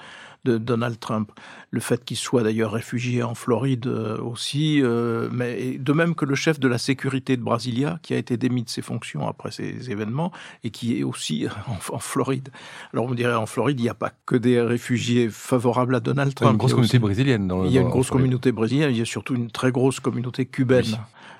de 0.45 0.57
Donald 0.57 0.97
Trump. 1.01 1.33
Le 1.69 1.81
fait 1.81 2.05
qu'il 2.05 2.15
soit 2.15 2.43
d'ailleurs 2.43 2.71
réfugié 2.71 3.23
en 3.23 3.35
Floride 3.35 3.87
euh, 3.87 4.17
aussi, 4.21 4.81
euh, 4.81 5.27
mais 5.33 5.77
de 5.77 5.91
même 5.91 6.15
que 6.15 6.23
le 6.23 6.35
chef 6.35 6.61
de 6.61 6.69
la 6.69 6.77
sécurité 6.77 7.35
de 7.35 7.41
Brasilia, 7.43 7.99
qui 8.03 8.13
a 8.13 8.17
été 8.17 8.37
démis 8.37 8.63
de 8.63 8.69
ses 8.69 8.81
fonctions 8.81 9.27
après 9.27 9.51
ces 9.51 9.91
événements, 9.91 10.31
et 10.63 10.69
qui 10.69 10.97
est 10.97 11.03
aussi 11.03 11.45
en, 11.91 11.99
Floride. 11.99 12.47
Alors 12.93 13.07
on 13.07 13.13
dirait 13.13 13.35
en 13.35 13.45
Floride, 13.45 13.81
il 13.81 13.83
n'y 13.83 13.89
a 13.89 13.93
pas 13.93 14.13
que 14.25 14.37
des 14.37 14.61
réfugiés 14.61 15.27
favorables 15.29 15.95
à 15.95 15.99
Donald 15.99 16.33
Trump. 16.33 16.41
Il 16.41 16.45
y 16.45 16.47
a 16.47 16.51
une 16.53 16.57
grosse 16.57 16.73
communauté 16.73 16.99
brésilienne. 16.99 17.47
Dans 17.49 17.65
il 17.65 17.71
y 17.73 17.77
a 17.77 17.81
une 17.81 17.89
grosse 17.89 18.09
communauté 18.09 18.53
brésilienne, 18.53 18.91
il 18.91 18.97
y 18.97 19.01
a 19.01 19.05
surtout 19.05 19.35
une 19.35 19.51
très 19.51 19.73
grosse 19.73 19.99
communauté 19.99 20.45
cubaine 20.45 20.95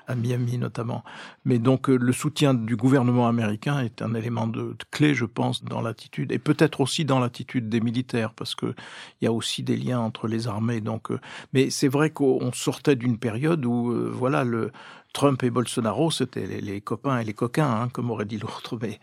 à 0.06 0.14
Miami 0.14 0.58
notamment. 0.58 1.02
Mais 1.44 1.58
donc 1.58 1.88
euh, 1.88 1.96
le 1.96 2.12
soutien 2.12 2.54
du 2.54 2.76
gouvernement 2.76 3.13
américain 3.22 3.80
est 3.80 4.02
un 4.02 4.14
élément 4.14 4.46
de, 4.46 4.76
clé, 4.90 5.14
je 5.14 5.24
pense, 5.24 5.64
dans 5.64 5.80
l'attitude 5.80 6.32
et 6.32 6.38
peut-être 6.38 6.80
aussi 6.80 7.04
dans 7.04 7.20
l'attitude 7.20 7.68
des 7.68 7.80
militaires, 7.80 8.32
parce 8.34 8.54
que 8.54 8.74
il 9.20 9.24
y 9.24 9.26
a 9.26 9.32
aussi 9.32 9.62
des 9.62 9.76
liens 9.76 10.00
entre 10.00 10.28
les 10.28 10.48
armées. 10.48 10.80
Donc, 10.80 11.10
euh, 11.10 11.20
mais 11.52 11.70
c'est 11.70 11.88
vrai 11.88 12.10
qu'on 12.10 12.52
sortait 12.52 12.96
d'une 12.96 13.18
période 13.18 13.64
où, 13.64 13.92
euh, 13.92 14.10
voilà, 14.12 14.44
le 14.44 14.72
Trump 15.12 15.42
et 15.44 15.50
Bolsonaro, 15.50 16.10
c'était 16.10 16.46
les, 16.46 16.80
copains 16.80 17.18
et 17.18 17.24
les 17.24 17.34
coquins, 17.34 17.82
hein, 17.82 17.88
comme 17.88 18.10
aurait 18.10 18.24
dit 18.24 18.38
l'autre. 18.38 18.76
Mais 18.82 18.98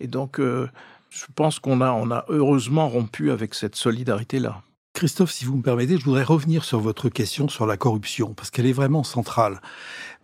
et 0.00 0.06
donc, 0.06 0.38
je 0.38 1.26
pense 1.34 1.58
qu'on 1.58 1.80
a, 1.80 1.90
on 1.90 2.10
a 2.10 2.24
heureusement 2.28 2.88
rompu 2.88 3.30
avec 3.30 3.54
cette 3.54 3.74
solidarité-là. 3.74 4.62
Christophe, 4.96 5.30
si 5.30 5.44
vous 5.44 5.58
me 5.58 5.62
permettez, 5.62 5.98
je 5.98 6.04
voudrais 6.06 6.22
revenir 6.22 6.64
sur 6.64 6.80
votre 6.80 7.10
question 7.10 7.48
sur 7.48 7.66
la 7.66 7.76
corruption, 7.76 8.32
parce 8.32 8.50
qu'elle 8.50 8.64
est 8.64 8.72
vraiment 8.72 9.04
centrale. 9.04 9.60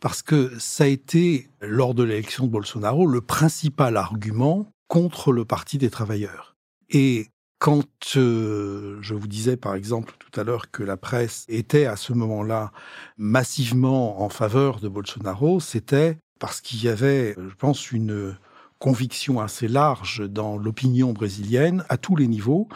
Parce 0.01 0.23
que 0.23 0.51
ça 0.59 0.85
a 0.85 0.87
été, 0.87 1.51
lors 1.61 1.93
de 1.93 2.03
l'élection 2.03 2.47
de 2.47 2.51
Bolsonaro, 2.53 3.07
le 3.07 3.21
principal 3.21 3.99
argument 3.99 4.73
contre 4.89 5.31
le 5.31 5.45
Parti 5.45 5.77
des 5.77 5.91
travailleurs. 5.91 6.57
Et 6.89 7.29
quand 7.59 7.85
euh, 8.17 8.97
je 9.03 9.13
vous 9.13 9.29
disais, 9.29 9.59
par 9.59 9.75
exemple, 9.75 10.15
tout 10.19 10.41
à 10.41 10.43
l'heure 10.43 10.71
que 10.71 10.83
la 10.83 10.97
presse 10.97 11.45
était 11.49 11.85
à 11.85 11.97
ce 11.97 12.15
moment-là 12.15 12.73
massivement 13.19 14.23
en 14.23 14.31
faveur 14.31 14.81
de 14.81 14.89
Bolsonaro, 14.89 15.61
c'était 15.61 16.17
parce 16.39 16.63
qu'il 16.63 16.83
y 16.83 16.89
avait, 16.89 17.35
je 17.37 17.55
pense, 17.57 17.93
une 17.93 18.39
conviction 18.83 19.38
assez 19.38 19.68
large 19.68 20.29
dans 20.29 20.57
l'opinion 20.57 21.12
brésilienne, 21.12 21.85
à 21.88 21.99
tous 21.99 22.16
les 22.16 22.27
niveaux, 22.27 22.66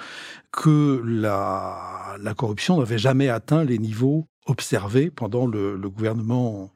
que 0.52 1.02
la, 1.04 2.16
corruption 2.36 2.78
n'avait 2.78 2.96
jamais 2.96 3.28
atteint 3.28 3.64
les 3.64 3.78
niveaux 3.78 4.28
observés 4.46 5.10
pendant 5.10 5.48
le, 5.48 5.76
le 5.76 5.90
gouvernement 5.90 6.70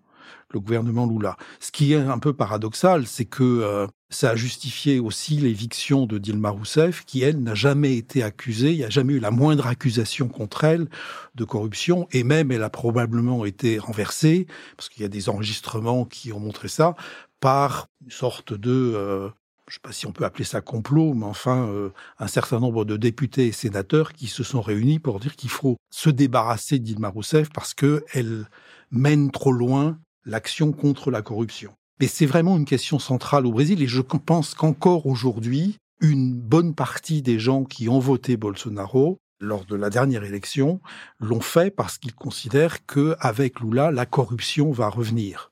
le 0.52 0.58
gouvernement 0.58 1.06
Lula. 1.06 1.36
Ce 1.60 1.70
qui 1.70 1.92
est 1.92 2.00
un 2.00 2.18
peu 2.18 2.32
paradoxal, 2.32 3.06
c'est 3.06 3.24
que 3.24 3.44
euh, 3.44 3.86
ça 4.10 4.30
a 4.30 4.36
justifié 4.36 4.98
aussi 4.98 5.36
l'éviction 5.36 6.04
de 6.04 6.18
Dilma 6.18 6.50
Rousseff, 6.50 7.04
qui, 7.04 7.22
elle, 7.22 7.40
n'a 7.42 7.54
jamais 7.54 7.96
été 7.96 8.22
accusée, 8.22 8.72
il 8.72 8.78
n'y 8.78 8.84
a 8.84 8.90
jamais 8.90 9.14
eu 9.14 9.20
la 9.20 9.30
moindre 9.30 9.66
accusation 9.68 10.28
contre 10.28 10.64
elle 10.64 10.88
de 11.36 11.44
corruption, 11.44 12.08
et 12.12 12.24
même 12.24 12.50
elle 12.50 12.64
a 12.64 12.70
probablement 12.70 13.44
été 13.44 13.78
renversée, 13.78 14.46
parce 14.76 14.88
qu'il 14.88 15.02
y 15.02 15.06
a 15.06 15.08
des 15.08 15.28
enregistrements 15.28 16.04
qui 16.04 16.32
ont 16.32 16.40
montré 16.40 16.68
ça, 16.68 16.96
par 17.38 17.86
une 18.04 18.10
sorte 18.10 18.52
de, 18.52 18.70
euh, 18.70 19.28
je 19.68 19.74
ne 19.74 19.74
sais 19.74 19.80
pas 19.82 19.92
si 19.92 20.06
on 20.06 20.12
peut 20.12 20.24
appeler 20.24 20.44
ça 20.44 20.60
complot, 20.60 21.14
mais 21.14 21.26
enfin, 21.26 21.68
euh, 21.68 21.90
un 22.18 22.26
certain 22.26 22.58
nombre 22.58 22.84
de 22.84 22.96
députés 22.96 23.46
et 23.46 23.52
sénateurs 23.52 24.12
qui 24.12 24.26
se 24.26 24.42
sont 24.42 24.60
réunis 24.60 24.98
pour 24.98 25.20
dire 25.20 25.36
qu'il 25.36 25.50
faut 25.50 25.76
se 25.90 26.10
débarrasser 26.10 26.80
d'Ilma 26.80 27.08
Rousseff 27.08 27.48
parce 27.54 27.74
qu'elle 27.74 28.48
mène 28.90 29.30
trop 29.30 29.52
loin 29.52 29.98
l'action 30.24 30.72
contre 30.72 31.12
la 31.12 31.22
corruption. 31.22 31.72
Mais 32.00 32.06
c'est 32.06 32.24
vraiment 32.24 32.56
une 32.56 32.64
question 32.64 32.98
centrale 32.98 33.44
au 33.44 33.52
Brésil 33.52 33.82
et 33.82 33.86
je 33.86 34.00
pense 34.00 34.54
qu'encore 34.54 35.06
aujourd'hui, 35.06 35.76
une 36.00 36.32
bonne 36.32 36.74
partie 36.74 37.20
des 37.20 37.38
gens 37.38 37.64
qui 37.64 37.90
ont 37.90 37.98
voté 37.98 38.38
Bolsonaro 38.38 39.18
lors 39.38 39.66
de 39.66 39.76
la 39.76 39.90
dernière 39.90 40.24
élection 40.24 40.80
l'ont 41.18 41.40
fait 41.40 41.70
parce 41.70 41.98
qu'ils 41.98 42.14
considèrent 42.14 42.86
que 42.86 43.16
avec 43.20 43.60
Lula, 43.60 43.90
la 43.90 44.06
corruption 44.06 44.70
va 44.70 44.88
revenir. 44.88 45.49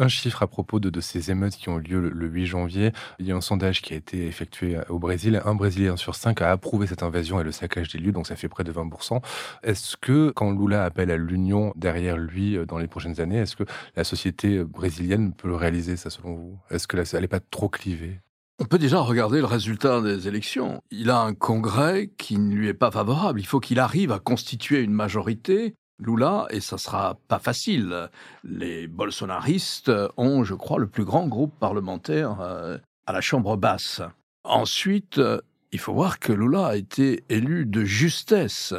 Un 0.00 0.08
chiffre 0.08 0.44
à 0.44 0.46
propos 0.46 0.78
de, 0.78 1.00
ces 1.00 1.32
émeutes 1.32 1.56
qui 1.56 1.68
ont 1.68 1.78
lieu 1.78 2.08
le, 2.08 2.28
8 2.28 2.46
janvier. 2.46 2.92
Il 3.18 3.26
y 3.26 3.32
a 3.32 3.36
un 3.36 3.40
sondage 3.40 3.82
qui 3.82 3.94
a 3.94 3.96
été 3.96 4.26
effectué 4.26 4.78
au 4.88 5.00
Brésil. 5.00 5.42
Un 5.44 5.56
Brésilien 5.56 5.96
sur 5.96 6.14
cinq 6.14 6.40
a 6.40 6.52
approuvé 6.52 6.86
cette 6.86 7.02
invasion 7.02 7.40
et 7.40 7.44
le 7.44 7.50
saccage 7.50 7.88
des 7.88 7.98
lieux, 7.98 8.12
donc 8.12 8.28
ça 8.28 8.36
fait 8.36 8.48
près 8.48 8.62
de 8.62 8.72
20%. 8.72 9.20
Est-ce 9.64 9.96
que, 9.96 10.30
quand 10.30 10.52
Lula 10.52 10.84
appelle 10.84 11.10
à 11.10 11.16
l'union 11.16 11.72
derrière 11.74 12.16
lui 12.16 12.56
euh, 12.56 12.64
dans 12.64 12.78
les 12.78 12.86
prochaines 12.86 13.20
années, 13.20 13.38
est-ce 13.38 13.56
que 13.56 13.64
la 13.96 14.04
société 14.04 14.62
brésilienne 14.62 15.32
peut 15.32 15.48
le 15.48 15.56
réaliser, 15.56 15.96
ça, 15.96 16.10
selon 16.10 16.34
vous? 16.34 16.58
Est-ce 16.70 16.86
que 16.86 16.96
elle 17.14 17.22
n'est 17.22 17.28
pas 17.28 17.40
trop 17.40 17.68
clivée? 17.68 18.20
On 18.60 18.64
peut 18.64 18.78
déjà 18.78 18.98
regarder 18.98 19.38
le 19.38 19.46
résultat 19.46 20.00
des 20.00 20.26
élections. 20.26 20.82
Il 20.90 21.10
a 21.10 21.20
un 21.20 21.32
congrès 21.32 22.10
qui 22.18 22.38
ne 22.38 22.52
lui 22.52 22.68
est 22.68 22.74
pas 22.74 22.90
favorable. 22.90 23.38
Il 23.38 23.46
faut 23.46 23.60
qu'il 23.60 23.78
arrive 23.78 24.10
à 24.10 24.18
constituer 24.18 24.80
une 24.80 24.92
majorité. 24.92 25.74
Lula, 25.98 26.46
et 26.50 26.60
ça 26.60 26.78
sera 26.78 27.18
pas 27.28 27.38
facile. 27.38 28.08
Les 28.44 28.86
bolsonaristes 28.86 29.90
ont, 30.16 30.44
je 30.44 30.54
crois, 30.54 30.78
le 30.78 30.86
plus 30.86 31.04
grand 31.04 31.26
groupe 31.26 31.54
parlementaire 31.58 32.40
euh, 32.40 32.78
à 33.06 33.12
la 33.12 33.20
Chambre 33.20 33.56
basse. 33.56 34.00
Ensuite, 34.44 35.18
euh, 35.18 35.40
il 35.72 35.78
faut 35.78 35.92
voir 35.92 36.18
que 36.18 36.32
Lula 36.32 36.68
a 36.68 36.76
été 36.76 37.24
élu 37.28 37.66
de 37.66 37.84
justesse. 37.84 38.74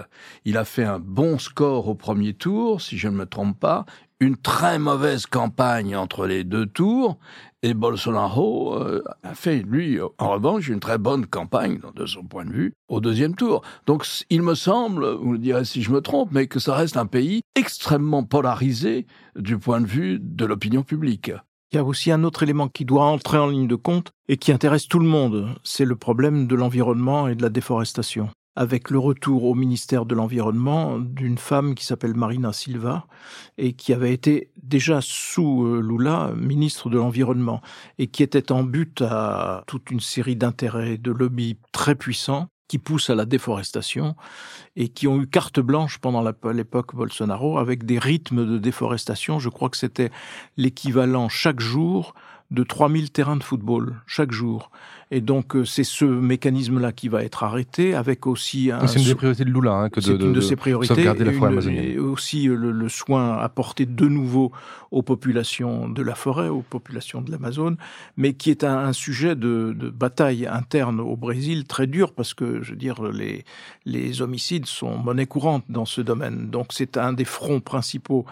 Il 0.45 0.57
a 0.57 0.65
fait 0.65 0.83
un 0.83 0.99
bon 0.99 1.37
score 1.37 1.87
au 1.87 1.95
premier 1.95 2.33
tour, 2.33 2.81
si 2.81 2.97
je 2.97 3.07
ne 3.07 3.15
me 3.15 3.25
trompe 3.25 3.59
pas, 3.59 3.85
une 4.19 4.35
très 4.35 4.79
mauvaise 4.79 5.25
campagne 5.25 5.95
entre 5.95 6.27
les 6.27 6.43
deux 6.43 6.65
tours, 6.65 7.17
et 7.61 7.73
Bolsonaro 7.73 8.75
euh, 8.75 9.03
a 9.23 9.33
fait, 9.33 9.59
lui, 9.59 9.99
en 10.17 10.29
revanche, 10.29 10.67
une 10.67 10.79
très 10.79 10.97
bonne 10.97 11.25
campagne, 11.25 11.79
de 11.95 12.05
son 12.05 12.23
point 12.23 12.45
de 12.45 12.51
vue, 12.51 12.73
au 12.89 12.99
deuxième 12.99 13.35
tour. 13.35 13.61
Donc, 13.85 14.05
il 14.29 14.41
me 14.41 14.55
semble, 14.55 15.09
vous 15.09 15.31
me 15.31 15.37
direz 15.37 15.65
si 15.65 15.81
je 15.81 15.91
me 15.91 16.01
trompe, 16.01 16.29
mais 16.31 16.47
que 16.47 16.59
ça 16.59 16.75
reste 16.75 16.97
un 16.97 17.05
pays 17.05 17.41
extrêmement 17.55 18.23
polarisé 18.23 19.07
du 19.37 19.57
point 19.57 19.81
de 19.81 19.87
vue 19.87 20.19
de 20.21 20.45
l'opinion 20.45 20.83
publique. 20.83 21.31
Il 21.71 21.75
y 21.75 21.79
a 21.79 21.83
aussi 21.83 22.11
un 22.11 22.23
autre 22.23 22.43
élément 22.43 22.67
qui 22.67 22.83
doit 22.83 23.05
entrer 23.05 23.37
en 23.37 23.47
ligne 23.47 23.67
de 23.67 23.75
compte 23.75 24.11
et 24.27 24.37
qui 24.37 24.51
intéresse 24.51 24.87
tout 24.87 24.99
le 24.99 25.07
monde, 25.07 25.49
c'est 25.63 25.85
le 25.85 25.95
problème 25.95 26.47
de 26.47 26.55
l'environnement 26.55 27.27
et 27.27 27.35
de 27.35 27.43
la 27.43 27.49
déforestation 27.49 28.29
avec 28.55 28.89
le 28.89 28.99
retour 28.99 29.45
au 29.45 29.55
ministère 29.55 30.05
de 30.05 30.15
l'Environnement 30.15 30.99
d'une 30.99 31.37
femme 31.37 31.75
qui 31.75 31.85
s'appelle 31.85 32.13
Marina 32.13 32.51
Silva 32.51 33.05
et 33.57 33.73
qui 33.73 33.93
avait 33.93 34.13
été 34.13 34.51
déjà 34.61 34.99
sous 35.01 35.65
euh, 35.65 35.81
Lula 35.81 36.33
ministre 36.35 36.89
de 36.89 36.97
l'Environnement 36.97 37.61
et 37.97 38.07
qui 38.07 38.23
était 38.23 38.51
en 38.51 38.63
but 38.63 39.01
à 39.01 39.63
toute 39.67 39.91
une 39.91 39.99
série 39.99 40.35
d'intérêts 40.35 40.97
de 40.97 41.11
lobbies 41.11 41.57
très 41.71 41.95
puissants 41.95 42.49
qui 42.69 42.77
poussent 42.77 43.09
à 43.09 43.15
la 43.15 43.25
déforestation 43.25 44.15
et 44.77 44.87
qui 44.89 45.07
ont 45.07 45.21
eu 45.21 45.27
carte 45.27 45.59
blanche 45.59 45.97
pendant 45.97 46.23
l'époque 46.53 46.95
Bolsonaro 46.95 47.57
avec 47.57 47.83
des 47.83 47.99
rythmes 47.99 48.45
de 48.45 48.57
déforestation. 48.57 49.39
Je 49.39 49.49
crois 49.49 49.69
que 49.69 49.77
c'était 49.77 50.11
l'équivalent 50.55 51.27
chaque 51.27 51.59
jour 51.59 52.13
de 52.51 52.63
3000 52.63 53.11
terrains 53.11 53.37
de 53.37 53.43
football 53.43 54.01
chaque 54.07 54.31
jour. 54.31 54.71
Et 55.11 55.21
donc 55.21 55.55
euh, 55.55 55.65
c'est 55.65 55.83
ce 55.83 56.05
mécanisme-là 56.05 56.91
qui 56.91 57.07
va 57.07 57.23
être 57.23 57.43
arrêté, 57.43 57.95
avec 57.95 58.27
aussi 58.27 58.69
un. 58.71 58.85
C'est 58.85 58.99
une 58.99 59.05
des 59.05 59.15
priorités 59.15 59.43
de 59.43 59.49
Lula, 59.49 59.71
hein, 59.71 59.89
que 59.89 59.99
de, 59.99 60.23
une 60.23 60.33
de, 60.33 60.41
ses 60.41 60.55
priorités, 60.55 60.93
sauvegarder 60.93 61.23
la 61.23 61.31
forêt 61.31 61.51
amazonienne. 61.51 61.83
Et 61.83 61.97
aussi 61.97 62.47
euh, 62.47 62.55
le, 62.55 62.89
soin 62.89 63.37
apporté 63.37 63.87
de 63.87 64.05
nouveau 64.05 64.51
aux 64.91 65.01
populations 65.01 65.89
de 65.89 66.03
la 66.03 66.13
forêt, 66.13 66.49
aux 66.49 66.61
populations 66.61 67.21
de 67.21 67.31
l'Amazone, 67.31 67.77
mais 68.17 68.33
qui 68.33 68.51
est 68.51 68.63
un, 68.63 68.93
sujet 68.93 69.35
de, 69.35 69.75
de, 69.77 69.89
bataille 69.89 70.45
interne 70.45 70.99
au 70.99 71.15
Brésil 71.15 71.65
très 71.65 71.87
dur 71.87 72.13
parce 72.13 72.33
que, 72.35 72.61
je 72.61 72.71
veux 72.71 72.77
dire, 72.77 73.01
les, 73.03 73.45
les 73.85 74.21
homicides 74.21 74.65
sont 74.67 74.97
monnaie 74.97 75.25
courante 75.25 75.63
dans 75.69 75.85
ce 75.85 76.01
domaine. 76.01 76.49
Donc 76.49 76.67
c'est 76.69 76.97
un 76.97 77.13
des 77.13 77.25
fronts 77.25 77.61
principaux 77.61 78.25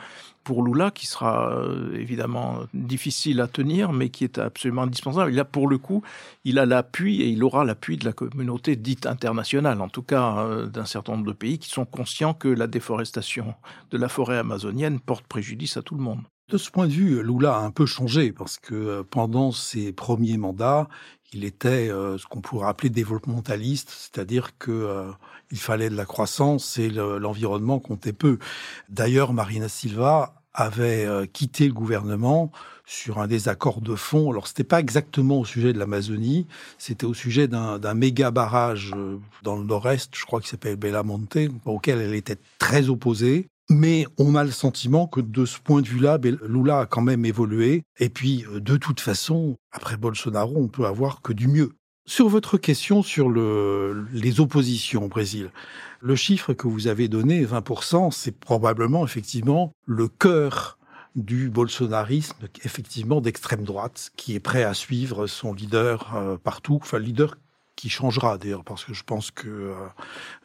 pour 0.47 0.63
Lula 0.63 0.91
qui 0.91 1.07
sera 1.07 1.51
euh, 1.51 1.93
évidemment 1.99 2.59
difficile 2.73 3.41
à 3.41 3.47
tenir, 3.47 3.91
mais 3.91 4.07
qui 4.07 4.23
est 4.23 4.37
absolument 4.37 4.83
indispensable. 4.83 5.31
Et 5.31 5.35
là, 5.35 5.43
pour 5.43 5.67
le 5.67 5.77
coup, 5.77 6.03
il 6.45 6.57
a 6.57 6.65
l'appui 6.67 7.21
et 7.21 7.27
il 7.27 7.43
aura 7.43 7.65
l'appui 7.65 7.97
de 7.97 8.05
la 8.05 8.13
communauté 8.13 8.75
dite 8.75 9.05
internationale, 9.05 9.81
en 9.81 9.89
tout 9.89 10.03
cas 10.03 10.39
euh, 10.39 10.67
d'un 10.67 10.85
certain 10.85 11.13
nombre 11.13 11.27
de 11.27 11.33
pays 11.33 11.59
qui 11.59 11.69
sont 11.69 11.85
conscients 11.85 12.33
que 12.33 12.47
la 12.47 12.67
déforestation 12.67 13.55
de 13.91 13.97
la 13.97 14.09
forêt 14.09 14.37
amazonienne 14.37 14.99
porte 14.99 15.25
préjudice 15.27 15.77
à 15.77 15.81
tout 15.81 15.95
le 15.95 16.03
monde. 16.03 16.21
De 16.49 16.57
ce 16.57 16.71
point 16.71 16.87
de 16.87 16.93
vue, 16.93 17.21
Lula 17.23 17.57
a 17.57 17.59
un 17.59 17.71
peu 17.71 17.85
changé 17.85 18.31
parce 18.31 18.57
que 18.57 18.73
euh, 18.73 19.03
pendant 19.03 19.51
ses 19.51 19.91
premiers 19.91 20.37
mandats, 20.37 20.87
il 21.33 21.43
était 21.43 21.89
ce 21.89 22.25
qu'on 22.25 22.39
pourrait 22.39 22.69
appeler 22.69 22.89
développementaliste, 22.89 23.89
c'est-à-dire 23.89 24.57
que 24.57 25.11
il 25.51 25.57
fallait 25.57 25.89
de 25.89 25.95
la 25.95 26.05
croissance 26.05 26.77
et 26.77 26.89
l'environnement 26.89 27.79
comptait 27.79 28.13
peu. 28.13 28.39
D'ailleurs, 28.87 29.33
Marina 29.33 29.67
Silva 29.67 30.37
avait 30.57 31.05
euh, 31.05 31.25
quitté 31.27 31.67
le 31.67 31.73
gouvernement 31.73 32.51
sur 32.87 33.19
un 33.19 33.27
désaccord 33.27 33.81
de 33.81 33.95
fond. 33.95 34.31
Alors, 34.31 34.47
c'était 34.47 34.63
pas 34.63 34.79
exactement 34.79 35.41
au 35.41 35.45
sujet 35.45 35.73
de 35.73 35.77
l'Amazonie, 35.77 36.47
c'était 36.79 37.05
au 37.05 37.13
sujet 37.13 37.47
d'un 37.47 37.93
méga 37.93 38.31
barrage 38.31 38.93
euh, 38.95 39.17
dans 39.43 39.57
le 39.57 39.65
nord-est, 39.65 40.15
je 40.15 40.25
crois 40.25 40.39
qu'il 40.39 40.49
s'appelle 40.49 40.77
Belamonte, 40.77 41.37
auquel 41.65 41.99
elle 41.99 42.15
était 42.15 42.37
très 42.57 42.89
opposée. 42.89 43.47
Mais 43.69 44.07
on 44.17 44.35
a 44.35 44.45
le 44.45 44.51
sentiment 44.51 45.07
que 45.07 45.19
de 45.19 45.45
ce 45.45 45.59
point 45.59 45.81
de 45.81 45.87
vue-là, 45.87 46.17
Lula 46.47 46.79
a 46.79 46.85
quand 46.85 47.01
même 47.01 47.25
évolué. 47.25 47.83
Et 47.99 48.07
puis, 48.07 48.45
euh, 48.45 48.61
de 48.61 48.77
toute 48.77 49.01
façon, 49.01 49.57
après 49.73 49.97
Bolsonaro, 49.97 50.55
on 50.55 50.69
peut 50.69 50.85
avoir 50.85 51.21
que 51.21 51.33
du 51.33 51.49
mieux. 51.49 51.73
Sur 52.05 52.29
votre 52.29 52.57
question 52.57 53.03
sur 53.03 53.27
le, 53.27 54.07
les 54.13 54.39
oppositions 54.39 55.03
au 55.03 55.07
Brésil, 55.09 55.51
le 55.99 56.15
chiffre 56.15 56.53
que 56.53 56.65
vous 56.65 56.87
avez 56.87 57.09
donné, 57.09 57.43
20%, 57.45 58.11
c'est 58.11 58.39
probablement 58.39 59.03
effectivement 59.03 59.73
le 59.85 60.07
cœur 60.07 60.76
du 61.17 61.49
bolsonarisme, 61.49 62.47
effectivement 62.63 63.21
d'extrême 63.21 63.63
droite, 63.63 64.11
qui 64.15 64.35
est 64.35 64.39
prêt 64.39 64.63
à 64.63 64.75
suivre 64.75 65.25
son 65.25 65.51
leader 65.51 66.15
euh, 66.15 66.37
partout, 66.37 66.79
enfin 66.81 66.99
leader 66.99 67.37
qui 67.75 67.89
changera 67.89 68.37
d'ailleurs, 68.37 68.63
parce 68.63 68.85
que 68.85 68.93
je 68.93 69.03
pense 69.03 69.31
que 69.31 69.47
euh, 69.47 69.73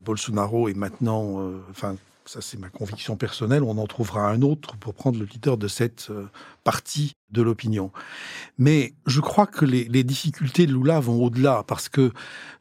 Bolsonaro 0.01 0.69
est 0.69 0.75
maintenant, 0.75 1.41
euh, 1.41 1.61
enfin 1.71 1.97
ça 2.25 2.41
c'est 2.41 2.59
ma 2.59 2.71
conviction 2.71 3.17
personnelle, 3.17 3.63
on 3.63 3.77
en 3.77 3.87
trouvera 3.87 4.29
un 4.29 4.41
autre 4.43 4.77
pour 4.79 4.95
prendre 4.95 5.19
le 5.19 5.27
leader 5.27 5.59
de 5.59 5.69
cette 5.69 6.11
partie 6.65 7.17
de 7.33 7.43
l'opinion. 7.43 7.91
Mais 8.59 8.95
je 9.07 9.21
crois 9.21 9.47
que 9.47 9.65
les, 9.65 9.85
les 9.85 10.05
difficultés 10.05 10.67
de 10.67 10.73
Lula 10.73 11.01
vont 11.01 11.23
au-delà, 11.23 11.65
parce 11.67 11.89
que 11.89 12.13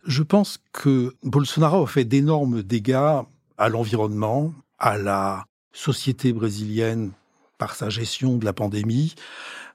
je 0.06 0.24
pense 0.24 0.58
que 0.74 1.16
Bolsonaro 1.24 1.84
a 1.84 1.88
fait 1.88 2.06
d'énormes 2.06 2.64
dégâts 2.64 3.22
à 3.58 3.70
l'environnement, 3.70 4.52
à 4.80 4.98
la 4.98 5.46
société 5.74 6.34
brésilienne 6.34 7.12
par 7.62 7.76
sa 7.76 7.92
gestion 7.92 8.38
de 8.38 8.46
la 8.46 8.54
pandémie. 8.54 9.14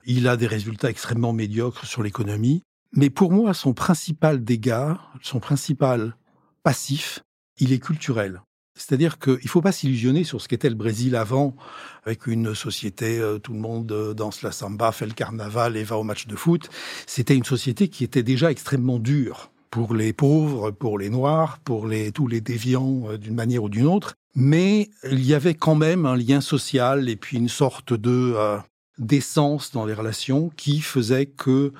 Il 0.06 0.26
a 0.26 0.36
des 0.36 0.48
résultats 0.48 0.90
extrêmement 0.90 1.32
médiocres 1.32 1.86
sur 1.86 2.02
l'économie. 2.02 2.64
Mais 2.96 3.10
pour 3.10 3.30
moi, 3.30 3.54
son 3.54 3.74
principal 3.74 4.42
dégât, 4.42 4.98
son 5.22 5.38
principal 5.38 6.16
passif, 6.64 7.20
il 7.58 7.72
est 7.72 7.78
culturel. 7.78 8.42
C'est-à-dire 8.74 9.20
qu'il 9.20 9.34
ne 9.34 9.48
faut 9.48 9.62
pas 9.62 9.70
s'illusionner 9.70 10.24
sur 10.24 10.40
ce 10.40 10.48
qu'était 10.48 10.68
le 10.68 10.74
Brésil 10.74 11.14
avant, 11.14 11.54
avec 12.04 12.26
une 12.26 12.56
société, 12.56 13.20
euh, 13.20 13.38
tout 13.38 13.52
le 13.52 13.60
monde 13.60 13.92
euh, 13.92 14.14
danse 14.14 14.42
la 14.42 14.50
samba, 14.50 14.90
fait 14.90 15.06
le 15.06 15.14
carnaval 15.14 15.76
et 15.76 15.84
va 15.84 15.96
au 15.96 16.02
match 16.02 16.26
de 16.26 16.34
foot. 16.34 16.68
C'était 17.06 17.36
une 17.36 17.44
société 17.44 17.86
qui 17.86 18.02
était 18.02 18.24
déjà 18.24 18.50
extrêmement 18.50 18.98
dure 18.98 19.52
pour 19.70 19.94
les 19.94 20.12
pauvres, 20.12 20.72
pour 20.72 20.98
les 20.98 21.08
noirs, 21.08 21.60
pour 21.60 21.88
tous 22.12 22.26
les 22.26 22.40
déviants 22.40 23.10
euh, 23.10 23.16
d'une 23.16 23.36
manière 23.36 23.62
ou 23.62 23.68
d'une 23.68 23.86
autre. 23.86 24.16
Mais 24.36 24.90
il 25.10 25.24
y 25.24 25.32
avait 25.32 25.54
quand 25.54 25.74
même 25.74 26.04
un 26.04 26.14
lien 26.14 26.42
social 26.42 27.08
et 27.08 27.16
puis 27.16 27.38
une 27.38 27.48
sorte 27.48 27.94
de 27.94 28.36
d'essence 28.98 29.72
dans 29.72 29.84
les 29.84 29.94
relations 29.94 30.50
qui 30.56 30.80
faisait 30.80 31.26
que 31.26 31.72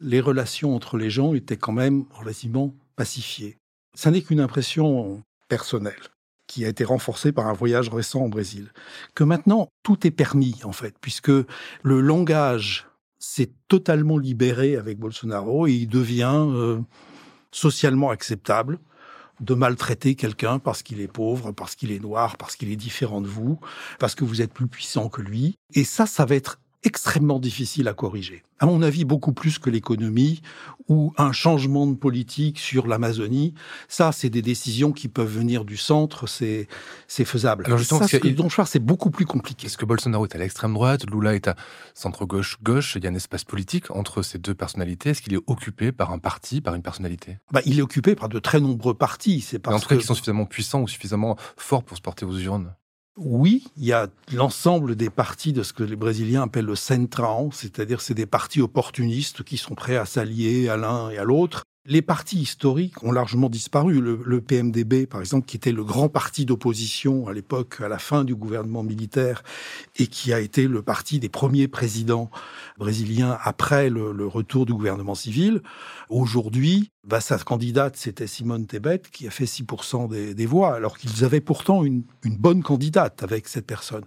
les 0.00 0.20
relations 0.20 0.74
entre 0.74 0.96
les 0.96 1.10
gens 1.10 1.34
étaient 1.34 1.56
quand 1.56 1.72
même 1.72 2.04
relativement 2.12 2.74
pacifiées. 2.96 3.58
Ça 3.94 4.10
n'est 4.10 4.22
qu'une 4.22 4.40
impression 4.40 5.22
personnelle 5.48 5.94
qui 6.46 6.64
a 6.64 6.68
été 6.68 6.84
renforcé 6.84 7.32
par 7.32 7.46
un 7.46 7.52
voyage 7.52 7.88
récent 7.88 8.22
au 8.22 8.28
Brésil. 8.28 8.72
Que 9.14 9.24
maintenant, 9.24 9.68
tout 9.82 10.06
est 10.06 10.10
permis, 10.10 10.60
en 10.64 10.72
fait, 10.72 10.94
puisque 11.00 11.30
le 11.30 12.00
langage 12.00 12.86
s'est 13.18 13.52
totalement 13.68 14.18
libéré 14.18 14.76
avec 14.76 14.98
Bolsonaro 14.98 15.66
et 15.66 15.72
il 15.72 15.88
devient 15.88 16.44
euh, 16.48 16.80
socialement 17.50 18.10
acceptable 18.10 18.78
de 19.40 19.54
maltraiter 19.54 20.14
quelqu'un 20.14 20.58
parce 20.58 20.82
qu'il 20.82 21.00
est 21.00 21.08
pauvre, 21.08 21.52
parce 21.52 21.74
qu'il 21.74 21.92
est 21.92 22.00
noir, 22.00 22.36
parce 22.36 22.56
qu'il 22.56 22.70
est 22.70 22.76
différent 22.76 23.20
de 23.20 23.28
vous, 23.28 23.58
parce 23.98 24.14
que 24.14 24.24
vous 24.24 24.42
êtes 24.42 24.52
plus 24.52 24.68
puissant 24.68 25.08
que 25.08 25.22
lui. 25.22 25.58
Et 25.74 25.84
ça, 25.84 26.06
ça 26.06 26.24
va 26.24 26.34
être 26.34 26.60
extrêmement 26.84 27.38
difficile 27.38 27.88
à 27.88 27.94
corriger. 27.94 28.42
À 28.60 28.66
mon 28.66 28.82
avis, 28.82 29.04
beaucoup 29.04 29.32
plus 29.32 29.58
que 29.58 29.68
l'économie 29.68 30.40
ou 30.88 31.12
un 31.16 31.32
changement 31.32 31.86
de 31.86 31.94
politique 31.94 32.58
sur 32.58 32.86
l'Amazonie. 32.86 33.54
Ça, 33.88 34.12
c'est 34.12 34.30
des 34.30 34.42
décisions 34.42 34.92
qui 34.92 35.08
peuvent 35.08 35.32
venir 35.32 35.64
du 35.64 35.76
centre, 35.76 36.26
c'est 36.26 36.68
c'est 37.08 37.24
faisable. 37.24 37.64
Alors 37.66 37.78
justement, 37.78 38.06
ça, 38.06 38.18
que, 38.18 38.64
c'est 38.66 38.78
beaucoup 38.78 39.10
plus 39.10 39.24
compliqué. 39.24 39.66
Est-ce 39.66 39.78
que 39.78 39.84
Bolsonaro 39.84 40.26
est 40.26 40.34
à 40.34 40.38
l'extrême 40.38 40.74
droite, 40.74 41.10
Lula 41.10 41.34
est 41.34 41.48
à 41.48 41.56
centre-gauche-gauche 41.94 42.96
Il 42.96 43.04
y 43.04 43.06
a 43.06 43.10
un 43.10 43.14
espace 43.14 43.44
politique 43.44 43.90
entre 43.90 44.22
ces 44.22 44.38
deux 44.38 44.54
personnalités. 44.54 45.10
Est-ce 45.10 45.22
qu'il 45.22 45.34
est 45.34 45.42
occupé 45.46 45.90
par 45.90 46.12
un 46.12 46.18
parti, 46.18 46.60
par 46.60 46.74
une 46.74 46.82
personnalité? 46.82 47.38
Bah, 47.50 47.60
Il 47.64 47.78
est 47.78 47.82
occupé 47.82 48.14
par 48.14 48.28
de 48.28 48.38
très 48.38 48.60
nombreux 48.60 48.94
partis. 48.94 49.40
C'est 49.40 49.58
parce 49.58 49.76
en 49.76 49.80
tout 49.80 49.88
cas, 49.88 49.96
qui 49.96 50.04
sont 50.04 50.14
suffisamment 50.14 50.46
puissants 50.46 50.82
ou 50.82 50.88
suffisamment 50.88 51.36
forts 51.56 51.82
pour 51.82 51.96
se 51.96 52.02
porter 52.02 52.24
aux 52.24 52.38
urnes 52.38 52.74
Oui, 53.16 53.68
il 53.76 53.84
y 53.84 53.92
a 53.92 54.08
l'ensemble 54.32 54.96
des 54.96 55.08
partis 55.08 55.52
de 55.52 55.62
ce 55.62 55.72
que 55.72 55.84
les 55.84 55.94
Brésiliens 55.94 56.42
appellent 56.42 56.64
le 56.64 56.74
centrão, 56.74 57.52
c'est-à-dire 57.52 58.00
c'est 58.00 58.14
des 58.14 58.26
partis 58.26 58.60
opportunistes 58.60 59.44
qui 59.44 59.56
sont 59.56 59.76
prêts 59.76 59.96
à 59.96 60.04
s'allier 60.04 60.68
à 60.68 60.76
l'un 60.76 61.10
et 61.10 61.18
à 61.18 61.24
l'autre. 61.24 61.62
Les 61.86 62.00
partis 62.00 62.38
historiques 62.38 63.04
ont 63.04 63.12
largement 63.12 63.50
disparu. 63.50 64.00
Le, 64.00 64.40
PMDB, 64.40 65.06
par 65.06 65.20
exemple, 65.20 65.46
qui 65.46 65.56
était 65.56 65.70
le 65.70 65.84
grand 65.84 66.08
parti 66.08 66.46
d'opposition 66.46 67.28
à 67.28 67.34
l'époque, 67.34 67.82
à 67.82 67.88
la 67.88 67.98
fin 67.98 68.24
du 68.24 68.34
gouvernement 68.34 68.82
militaire, 68.82 69.42
et 69.96 70.06
qui 70.06 70.32
a 70.32 70.40
été 70.40 70.66
le 70.66 70.80
parti 70.80 71.20
des 71.20 71.28
premiers 71.28 71.68
présidents 71.68 72.30
brésiliens 72.78 73.38
après 73.42 73.90
le, 73.90 74.26
retour 74.26 74.64
du 74.64 74.72
gouvernement 74.72 75.14
civil. 75.14 75.62
Aujourd'hui, 76.08 76.90
bah, 77.06 77.20
sa 77.20 77.38
candidate, 77.38 77.96
c'était 77.96 78.26
Simone 78.26 78.66
Tebet, 78.66 79.02
qui 79.12 79.26
a 79.26 79.30
fait 79.30 79.44
6% 79.44 80.34
des, 80.34 80.46
voix, 80.46 80.74
alors 80.74 80.98
qu'ils 80.98 81.24
avaient 81.24 81.40
pourtant 81.40 81.84
une, 81.84 82.02
une 82.24 82.36
bonne 82.36 82.62
candidate 82.62 83.22
avec 83.22 83.48
cette 83.48 83.66
personne 83.66 84.04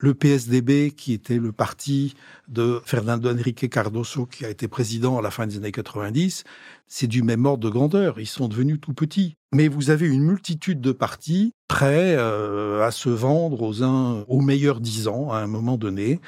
le 0.00 0.14
PSDB, 0.14 0.92
qui 0.92 1.12
était 1.12 1.36
le 1.36 1.52
parti 1.52 2.14
de 2.48 2.80
Fernando 2.84 3.30
Henrique 3.30 3.68
Cardoso, 3.68 4.26
qui 4.26 4.46
a 4.46 4.48
été 4.48 4.66
président 4.66 5.18
à 5.18 5.22
la 5.22 5.30
fin 5.30 5.46
des 5.46 5.58
années 5.58 5.72
90, 5.72 6.44
c'est 6.86 7.06
du 7.06 7.22
même 7.22 7.44
ordre 7.44 7.62
de 7.62 7.68
grandeur. 7.68 8.18
Ils 8.18 8.26
sont 8.26 8.48
devenus 8.48 8.80
tout 8.80 8.94
petits. 8.94 9.36
Mais 9.52 9.68
vous 9.68 9.90
avez 9.90 10.08
une 10.08 10.22
multitude 10.22 10.80
de 10.80 10.92
partis 10.92 11.52
prêts 11.68 12.16
euh, 12.16 12.84
à 12.84 12.90
se 12.90 13.10
vendre 13.10 13.62
aux 13.62 13.82
uns 13.82 14.24
aux 14.28 14.40
meilleurs 14.40 14.80
dix 14.80 15.06
ans 15.06 15.30
à 15.32 15.38
un 15.38 15.46
moment 15.46 15.76
donné. 15.76 16.18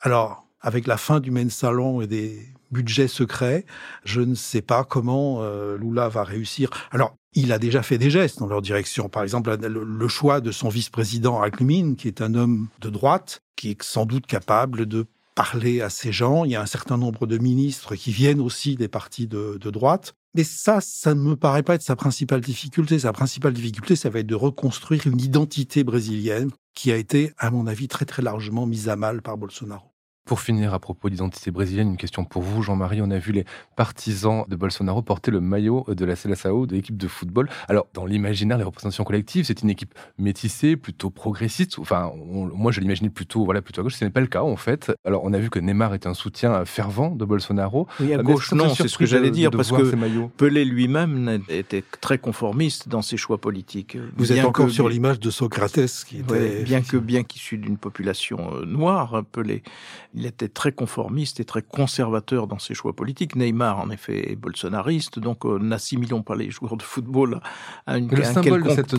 Alors, 0.00 0.46
avec 0.60 0.86
la 0.86 0.98
fin 0.98 1.20
du 1.20 1.32
salon 1.50 2.02
et 2.02 2.06
des 2.06 2.52
budgets 2.76 3.08
secrets, 3.08 3.64
je 4.04 4.20
ne 4.20 4.34
sais 4.34 4.60
pas 4.60 4.84
comment 4.84 5.38
euh, 5.40 5.78
Lula 5.78 6.08
va 6.08 6.24
réussir. 6.24 6.68
Alors, 6.90 7.16
il 7.32 7.52
a 7.52 7.58
déjà 7.58 7.82
fait 7.82 7.98
des 7.98 8.10
gestes 8.10 8.38
dans 8.38 8.46
leur 8.46 8.62
direction. 8.62 9.08
Par 9.08 9.22
exemple, 9.22 9.56
le, 9.56 10.08
choix 10.08 10.40
de 10.40 10.52
son 10.52 10.68
vice-président 10.68 11.40
Alckmin, 11.40 11.94
qui 11.94 12.08
est 12.08 12.20
un 12.20 12.34
homme 12.34 12.68
de 12.80 12.90
droite, 12.90 13.40
qui 13.56 13.70
est 13.70 13.82
sans 13.82 14.04
doute 14.04 14.26
capable 14.26 14.86
de 14.86 15.06
parler 15.34 15.80
à 15.80 15.90
ces 15.90 16.12
gens. 16.12 16.44
Il 16.44 16.50
y 16.50 16.56
a 16.56 16.62
un 16.62 16.66
certain 16.66 16.96
nombre 16.96 17.26
de 17.26 17.38
ministres 17.38 17.94
qui 17.94 18.10
viennent 18.10 18.40
aussi 18.40 18.76
des 18.76 18.88
partis 18.88 19.26
de, 19.26 19.58
de 19.60 19.70
droite. 19.70 20.14
Mais 20.34 20.44
ça, 20.44 20.80
ça 20.82 21.14
ne 21.14 21.20
me 21.20 21.36
paraît 21.36 21.62
pas 21.62 21.74
être 21.74 21.82
sa 21.82 21.96
principale 21.96 22.42
difficulté. 22.42 22.98
Sa 22.98 23.12
principale 23.12 23.54
difficulté, 23.54 23.96
ça 23.96 24.10
va 24.10 24.20
être 24.20 24.26
de 24.26 24.34
reconstruire 24.34 25.06
une 25.06 25.20
identité 25.20 25.82
brésilienne 25.82 26.50
qui 26.74 26.92
a 26.92 26.96
été, 26.96 27.32
à 27.38 27.50
mon 27.50 27.66
avis, 27.66 27.88
très 27.88 28.04
très 28.04 28.22
largement 28.22 28.66
mise 28.66 28.90
à 28.90 28.96
mal 28.96 29.22
par 29.22 29.38
Bolsonaro. 29.38 29.95
Pour 30.26 30.40
finir, 30.40 30.74
à 30.74 30.80
propos 30.80 31.08
d'identité 31.08 31.52
brésilienne, 31.52 31.90
une 31.90 31.96
question 31.96 32.24
pour 32.24 32.42
vous, 32.42 32.60
Jean-Marie. 32.60 33.00
On 33.00 33.12
a 33.12 33.18
vu 33.18 33.30
les 33.30 33.44
partisans 33.76 34.44
de 34.48 34.56
Bolsonaro 34.56 35.00
porter 35.00 35.30
le 35.30 35.40
maillot 35.40 35.86
de 35.86 36.04
la 36.04 36.16
Seleção, 36.16 36.66
de 36.66 36.74
l'équipe 36.74 36.96
de 36.96 37.06
football. 37.06 37.48
Alors, 37.68 37.86
dans 37.94 38.04
l'imaginaire, 38.04 38.58
les 38.58 38.64
représentations 38.64 39.04
collectives, 39.04 39.44
c'est 39.44 39.62
une 39.62 39.70
équipe 39.70 39.94
métissée, 40.18 40.74
plutôt 40.74 41.10
progressiste. 41.10 41.78
Enfin, 41.78 42.10
moi, 42.16 42.72
je 42.72 42.80
l'imaginais 42.80 43.08
plutôt, 43.08 43.44
voilà, 43.44 43.62
plutôt 43.62 43.82
à 43.82 43.84
gauche. 43.84 43.94
Ce 43.94 44.04
n'est 44.04 44.10
pas 44.10 44.20
le 44.20 44.26
cas, 44.26 44.42
en 44.42 44.56
fait. 44.56 44.92
Alors, 45.04 45.22
on 45.22 45.32
a 45.32 45.38
vu 45.38 45.48
que 45.48 45.60
Neymar 45.60 45.94
est 45.94 46.08
un 46.08 46.14
soutien 46.14 46.64
fervent 46.64 47.12
de 47.12 47.24
Bolsonaro. 47.24 47.86
Oui, 48.00 48.12
à 48.12 48.20
gauche, 48.20 48.52
non, 48.52 48.74
c'est 48.74 48.88
ce 48.88 48.98
que 48.98 49.06
j'allais 49.06 49.30
dire, 49.30 49.52
parce 49.52 49.70
que 49.70 49.94
Pelé 50.36 50.64
lui-même 50.64 51.40
était 51.48 51.84
très 52.00 52.18
conformiste 52.18 52.88
dans 52.88 53.00
ses 53.00 53.16
choix 53.16 53.38
politiques. 53.38 53.96
Vous 54.16 54.32
êtes 54.32 54.44
encore 54.44 54.70
sur 54.70 54.88
l'image 54.88 55.20
de 55.20 55.30
Socrates, 55.30 56.04
qui 56.04 56.18
était... 56.18 56.64
bien 56.64 56.82
que, 56.82 56.96
bien 56.96 57.22
qu'issu 57.22 57.58
d'une 57.58 57.78
population 57.78 58.54
euh, 58.54 58.64
noire, 58.64 59.22
Pelé 59.30 59.62
il 60.16 60.24
était 60.24 60.48
très 60.48 60.72
conformiste 60.72 61.40
et 61.40 61.44
très 61.44 61.60
conservateur 61.60 62.46
dans 62.46 62.58
ses 62.58 62.72
choix 62.72 62.94
politiques. 62.94 63.36
Neymar, 63.36 63.78
en 63.78 63.90
effet, 63.90 64.32
est 64.32 64.36
bolsonariste, 64.36 65.18
donc 65.18 65.44
euh, 65.44 65.58
n'assimilons 65.58 66.22
pas 66.22 66.34
les 66.34 66.50
joueurs 66.50 66.78
de 66.78 66.82
football 66.82 67.40
à, 67.86 67.98
une, 67.98 68.08
le 68.08 68.24
un 68.24 68.40
de 68.40 68.70
cette, 68.70 68.96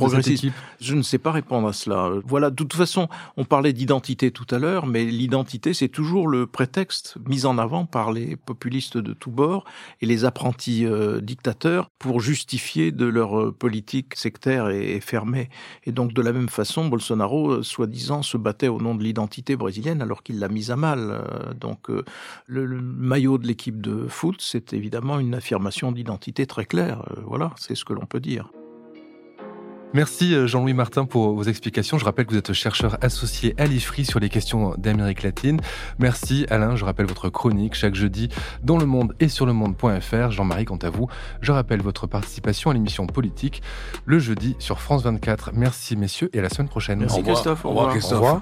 Je 0.79 0.95
ne 0.95 1.01
sais 1.01 1.17
pas 1.17 1.31
répondre 1.31 1.67
à 1.67 1.73
cela. 1.73 2.11
Voilà, 2.23 2.51
de 2.51 2.55
toute 2.55 2.73
façon, 2.73 3.09
on 3.35 3.45
parlait 3.45 3.73
d'identité 3.73 4.29
tout 4.29 4.45
à 4.51 4.59
l'heure, 4.59 4.85
mais 4.85 5.05
l'identité, 5.05 5.73
c'est 5.73 5.89
toujours 5.89 6.27
le 6.27 6.45
prétexte 6.45 7.15
mis 7.25 7.47
en 7.47 7.57
avant 7.57 7.85
par 7.85 8.11
les 8.11 8.35
populistes 8.35 8.97
de 8.97 9.13
tous 9.13 9.31
bords 9.31 9.65
et 10.01 10.05
les 10.05 10.23
apprentis 10.23 10.85
euh, 10.85 11.19
dictateurs 11.19 11.89
pour 11.97 12.21
justifier 12.21 12.91
de 12.91 13.05
leur 13.05 13.39
euh, 13.39 13.51
politique 13.51 14.15
sectaire 14.15 14.69
et, 14.69 14.99
fermée. 14.99 15.49
Et 15.85 15.91
donc, 15.91 16.13
de 16.13 16.21
la 16.21 16.31
même 16.31 16.49
façon, 16.49 16.87
Bolsonaro, 16.87 17.63
soi-disant, 17.63 18.21
se 18.21 18.37
battait 18.37 18.67
au 18.67 18.79
nom 18.79 18.93
de 18.93 19.03
l'identité 19.03 19.55
brésilienne 19.55 20.03
alors 20.03 20.21
qu'il 20.21 20.37
l'a 20.37 20.47
mise 20.47 20.69
à 20.69 20.75
mal. 20.75 21.06
Euh, 21.11 21.53
donc 21.53 21.89
euh, 21.89 22.03
le, 22.47 22.67
maillot 22.81 23.37
de 23.37 23.47
l'équipe 23.47 23.81
de 23.81 24.07
foot, 24.07 24.37
c'est 24.39 24.73
évidemment 24.73 25.19
une 25.19 25.35
affirmation 25.35 25.91
d'identité 25.91 26.45
très 26.45 26.65
claire. 26.65 27.03
Euh, 27.11 27.21
voilà, 27.25 27.51
c'est 27.57 27.75
ce 27.75 27.85
que 27.85 27.93
l'on 27.93 28.05
peut 28.05 28.19
dire. 28.19 28.51
Merci 29.93 30.35
Jean-Louis 30.47 30.73
Martin 30.73 31.05
pour 31.05 31.33
vos 31.33 31.43
explications. 31.43 31.97
Je 31.97 32.03
rappelle 32.03 32.25
que 32.25 32.31
vous 32.31 32.37
êtes 32.37 32.51
chercheur 32.51 32.97
associé 33.01 33.55
à 33.57 33.65
l'IFRI 33.65 34.03
sur 34.03 34.19
les 34.19 34.27
questions 34.27 34.75
d'Amérique 34.77 35.23
latine. 35.23 35.61
Merci 35.97 36.45
Alain, 36.49 36.75
je 36.75 36.83
rappelle 36.83 37.05
votre 37.05 37.29
chronique 37.29 37.73
chaque 37.73 37.95
jeudi 37.95 38.27
dans 38.63 38.77
Le 38.77 38.85
Monde 38.85 39.15
et 39.21 39.29
sur 39.29 39.45
le 39.45 39.53
monde.fr. 39.53 40.31
Jean-Marie, 40.31 40.65
quant 40.65 40.75
à 40.75 40.89
vous, 40.89 41.07
je 41.39 41.53
rappelle 41.53 41.81
votre 41.81 42.05
participation 42.05 42.69
à 42.69 42.73
l'émission 42.73 43.07
politique 43.07 43.61
le 44.05 44.19
jeudi 44.19 44.57
sur 44.59 44.81
France 44.81 45.03
24. 45.03 45.51
Merci 45.53 45.95
messieurs 45.95 46.29
et 46.33 46.39
à 46.39 46.41
la 46.41 46.49
semaine 46.49 46.67
prochaine. 46.67 46.99
Merci 46.99 47.23
Christophe. 47.23 47.63
Au 47.63 47.69
revoir. 47.69 47.91
Christophe. 47.91 48.11
Au 48.11 48.15
revoir. 48.21 48.41